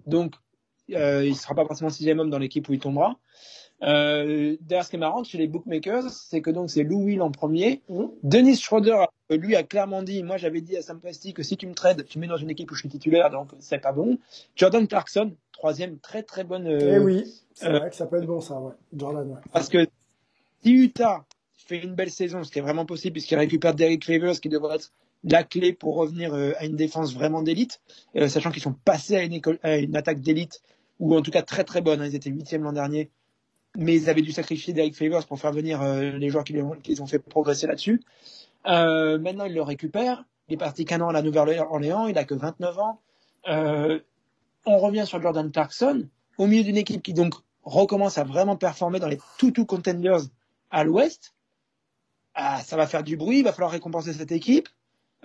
Donc, 0.05 0.33
il 0.89 1.35
sera 1.35 1.53
pas 1.55 1.65
forcément 1.65 1.89
sixième 1.89 2.19
homme 2.19 2.29
dans 2.29 2.39
l'équipe 2.39 2.67
où 2.69 2.73
il 2.73 2.79
tombera. 2.79 3.17
Euh, 3.83 4.57
D'ailleurs, 4.61 4.85
ce 4.85 4.89
qui 4.89 4.95
est 4.95 4.99
marrant 4.99 5.23
chez 5.23 5.37
les 5.37 5.47
bookmakers, 5.47 6.09
c'est 6.09 6.41
que 6.41 6.49
donc 6.49 6.71
c'est 6.71 6.83
Lou 6.83 7.03
Will 7.03 7.21
en 7.21 7.29
premier. 7.29 7.83
Mhm. 7.89 8.09
Dennis 8.23 8.57
Schroeder, 8.57 9.03
lui, 9.29 9.55
a 9.55 9.63
clairement 9.63 10.01
dit, 10.01 10.23
moi 10.23 10.37
j'avais 10.37 10.61
dit 10.61 10.75
à 10.77 10.81
Sam 10.81 10.99
Presti 10.99 11.33
que 11.33 11.43
si 11.43 11.57
tu 11.57 11.67
me 11.67 11.73
trades, 11.75 12.03
tu 12.05 12.17
me 12.17 12.21
mets 12.21 12.27
dans 12.27 12.37
une 12.37 12.49
équipe 12.49 12.71
où 12.71 12.73
je 12.73 12.79
suis 12.79 12.89
titulaire, 12.89 13.29
donc 13.29 13.49
c'est 13.59 13.77
pas 13.79 13.91
bon. 13.91 14.17
Jordan 14.55 14.87
Clarkson, 14.87 15.31
troisième, 15.51 15.99
très 15.99 16.23
très 16.23 16.43
bonne. 16.43 16.65
euh, 16.67 16.95
Eh 16.95 16.99
oui, 16.99 17.31
c'est 17.53 17.67
euh, 17.67 17.77
vrai 17.79 17.89
que 17.91 17.95
ça 17.95 18.07
peut 18.07 18.17
être 18.17 18.25
bon 18.25 18.41
ça, 18.41 18.59
ouais. 18.59 18.73
Jordan, 18.95 19.27
ouais. 19.29 19.41
Parce 19.51 19.69
que 19.69 19.85
si 20.63 20.71
Utah 20.71 21.25
fait 21.67 21.83
une 21.83 21.95
belle 21.95 22.11
saison, 22.11 22.43
ce 22.43 22.51
qui 22.51 22.59
est 22.59 22.61
vraiment 22.61 22.85
possible, 22.85 23.13
puisqu'il 23.13 23.35
récupère 23.35 23.75
Derrick 23.75 24.05
Favors, 24.05 24.39
qui 24.39 24.49
devrait 24.49 24.75
être 24.75 24.91
la 25.23 25.43
clé 25.43 25.73
pour 25.73 25.95
revenir 25.95 26.33
euh, 26.33 26.51
à 26.57 26.65
une 26.65 26.75
défense 26.75 27.13
vraiment 27.13 27.41
d'élite, 27.41 27.81
euh, 28.15 28.27
sachant 28.27 28.51
qu'ils 28.51 28.61
sont 28.61 28.73
passés 28.73 29.15
à 29.15 29.23
une, 29.23 29.95
attaque 29.95 30.21
d'élite, 30.21 30.61
ou 30.99 31.15
en 31.15 31.21
tout 31.21 31.31
cas 31.31 31.41
très 31.41 31.63
très 31.63 31.81
bonne. 31.81 32.01
hein. 32.01 32.07
Ils 32.07 32.15
étaient 32.15 32.29
huitième 32.29 32.63
l'an 32.63 32.73
dernier, 32.73 33.09
mais 33.75 33.95
ils 33.95 34.09
avaient 34.09 34.21
dû 34.21 34.31
sacrifier 34.31 34.73
Derrick 34.73 34.95
Favors 34.95 35.25
pour 35.25 35.39
faire 35.39 35.51
venir 35.51 35.81
euh, 35.81 36.11
les 36.11 36.29
joueurs 36.29 36.43
qui 36.43 36.53
les 36.53 37.01
ont, 37.01 37.07
fait 37.07 37.19
progresser 37.19 37.67
là-dessus. 37.67 38.01
Maintenant, 38.65 39.45
il 39.45 39.53
le 39.53 39.61
récupère. 39.61 40.25
Il 40.49 40.55
est 40.55 40.57
parti 40.57 40.85
qu'un 40.85 41.01
an 41.01 41.09
à 41.09 41.13
la 41.13 41.21
Nouvelle-Orléans. 41.21 42.07
Il 42.07 42.17
a 42.17 42.23
que 42.25 42.33
29 42.33 42.79
ans. 42.79 42.99
On 44.65 44.79
revient 44.79 45.05
sur 45.05 45.21
Jordan 45.21 45.49
Clarkson, 45.49 46.07
au 46.37 46.47
milieu 46.47 46.63
d'une 46.63 46.75
équipe 46.75 47.01
qui 47.01 47.13
donc 47.13 47.35
recommence 47.63 48.17
à 48.17 48.25
vraiment 48.25 48.57
performer 48.57 48.99
dans 48.99 49.07
les 49.07 49.19
two-two 49.37 49.65
contenders 49.65 50.23
à 50.71 50.83
l'ouest. 50.83 51.33
Ah, 52.39 52.59
ça 52.63 52.77
va 52.77 52.85
faire 52.85 53.03
du 53.03 53.17
bruit, 53.17 53.39
il 53.39 53.43
va 53.43 53.51
falloir 53.51 53.71
récompenser 53.71 54.13
cette 54.13 54.31
équipe. 54.31 54.69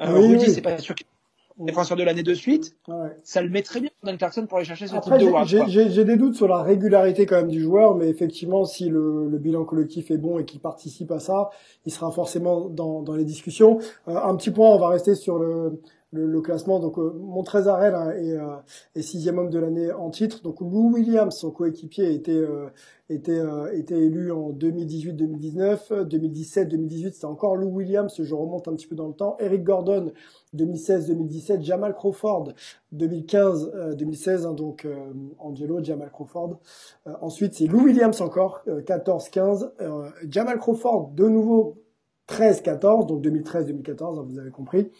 Euh, 0.00 0.06
Oui, 0.18 0.28
Rudy, 0.28 0.44
oui. 0.46 0.50
c'est 0.50 0.62
pas 0.62 0.78
sûr 0.78 0.94
qu'il 0.94 1.06
est 1.06 1.64
défenseur 1.66 1.98
de 1.98 2.02
l'année 2.02 2.22
de 2.22 2.32
suite. 2.32 2.74
Ouais. 2.88 3.10
Ça 3.22 3.42
le 3.42 3.50
met 3.50 3.60
très 3.60 3.80
bien, 3.80 3.90
Jordan 4.02 4.16
Clarkson, 4.18 4.46
pour 4.46 4.56
aller 4.56 4.66
chercher 4.66 4.86
ce 4.86 4.94
Après, 4.96 5.18
type 5.18 5.28
de 5.28 5.68
j'ai 5.90 6.04
des 6.04 6.16
doutes 6.16 6.34
sur 6.34 6.48
la 6.48 6.62
régularité 6.62 7.26
quand 7.26 7.36
même 7.36 7.50
du 7.50 7.60
joueur, 7.60 7.94
mais 7.94 8.08
effectivement, 8.08 8.64
si 8.64 8.88
le, 8.88 9.28
le 9.28 9.38
bilan 9.38 9.64
collectif 9.64 10.10
est 10.10 10.16
bon 10.16 10.38
et 10.38 10.46
qu'il 10.46 10.60
participe 10.60 11.10
à 11.12 11.18
ça, 11.20 11.50
il 11.84 11.92
sera 11.92 12.10
forcément 12.10 12.70
dans, 12.70 13.02
dans 13.02 13.14
les 13.14 13.26
discussions. 13.26 13.78
Euh, 14.08 14.16
un 14.16 14.34
petit 14.36 14.50
point, 14.50 14.70
on 14.70 14.78
va 14.78 14.88
rester 14.88 15.14
sur 15.14 15.38
le, 15.38 15.78
le, 16.12 16.26
le 16.26 16.40
classement. 16.40 16.78
Donc, 16.78 16.98
euh, 16.98 17.12
Montrezarel 17.18 17.94
hein, 17.94 18.10
est, 18.12 18.36
euh, 18.36 18.56
sixième 19.02 19.38
homme 19.38 19.50
de 19.50 19.58
l'année 19.58 19.92
en 19.92 20.10
titre. 20.10 20.42
Donc, 20.42 20.60
Lou 20.60 20.92
Williams, 20.92 21.34
son 21.34 21.50
coéquipier, 21.50 22.12
était 22.12 22.32
euh, 22.32 22.68
était 23.12 23.38
euh, 23.38 23.72
était 23.72 23.98
élu 23.98 24.32
en 24.32 24.52
2018-2019, 24.52 26.08
2017-2018, 26.08 27.12
c'était 27.12 27.24
encore 27.24 27.56
Lou 27.56 27.68
Williams. 27.68 28.14
Je 28.18 28.34
remonte 28.34 28.68
un 28.68 28.74
petit 28.74 28.86
peu 28.86 28.94
dans 28.94 29.08
le 29.08 29.14
temps. 29.14 29.36
Eric 29.38 29.62
Gordon, 29.64 30.12
2016-2017, 30.56 31.62
Jamal 31.62 31.94
Crawford, 31.94 32.52
2015-2016, 32.94 34.46
hein, 34.46 34.52
donc 34.52 34.84
euh, 34.84 35.12
Angelo, 35.38 35.82
Jamal 35.82 36.10
Crawford. 36.10 36.58
Euh, 37.06 37.12
ensuite, 37.20 37.54
c'est 37.54 37.66
Lou 37.66 37.84
Williams 37.84 38.20
encore, 38.20 38.62
euh, 38.68 38.82
14-15. 38.82 39.70
Euh, 39.80 40.08
Jamal 40.28 40.58
Crawford, 40.58 41.10
de 41.14 41.28
nouveau, 41.28 41.82
13-14, 42.28 43.06
donc 43.06 43.22
2013-2014, 43.24 44.18
hein, 44.18 44.26
vous 44.26 44.38
avez 44.38 44.50
compris. 44.50 44.90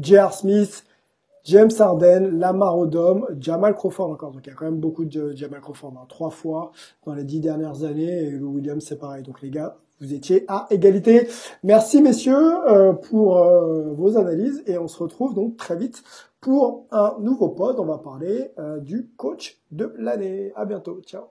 J.R. 0.00 0.32
Smith, 0.32 0.84
James 1.44 1.70
Harden, 1.78 2.38
Lamar 2.38 2.78
Odom, 2.78 3.26
Jamal 3.40 3.74
Crawford 3.74 4.10
encore. 4.10 4.32
Donc 4.32 4.46
il 4.46 4.50
y 4.50 4.52
a 4.52 4.54
quand 4.54 4.66
même 4.66 4.80
beaucoup 4.80 5.04
de 5.04 5.32
Jamal 5.34 5.60
Crawford, 5.60 5.94
hein, 5.96 6.06
trois 6.08 6.30
fois 6.30 6.72
dans 7.06 7.14
les 7.14 7.24
dix 7.24 7.40
dernières 7.40 7.84
années. 7.84 8.24
Et 8.24 8.30
Lou 8.30 8.54
Williams, 8.54 8.84
c'est 8.86 8.98
pareil. 8.98 9.22
Donc 9.22 9.40
les 9.40 9.50
gars, 9.50 9.76
vous 10.00 10.14
étiez 10.14 10.44
à 10.48 10.66
égalité. 10.70 11.28
Merci 11.64 12.02
messieurs 12.02 12.36
euh, 12.68 12.92
pour 12.92 13.38
euh, 13.38 13.92
vos 13.94 14.16
analyses 14.16 14.62
et 14.66 14.78
on 14.78 14.88
se 14.88 15.02
retrouve 15.02 15.34
donc 15.34 15.56
très 15.56 15.76
vite 15.76 16.02
pour 16.40 16.86
un 16.90 17.16
nouveau 17.20 17.48
pod. 17.48 17.80
On 17.80 17.84
va 17.84 17.98
parler 17.98 18.52
euh, 18.58 18.78
du 18.78 19.08
coach 19.16 19.58
de 19.70 19.92
l'année. 19.98 20.52
À 20.54 20.66
bientôt. 20.66 21.00
Ciao. 21.02 21.24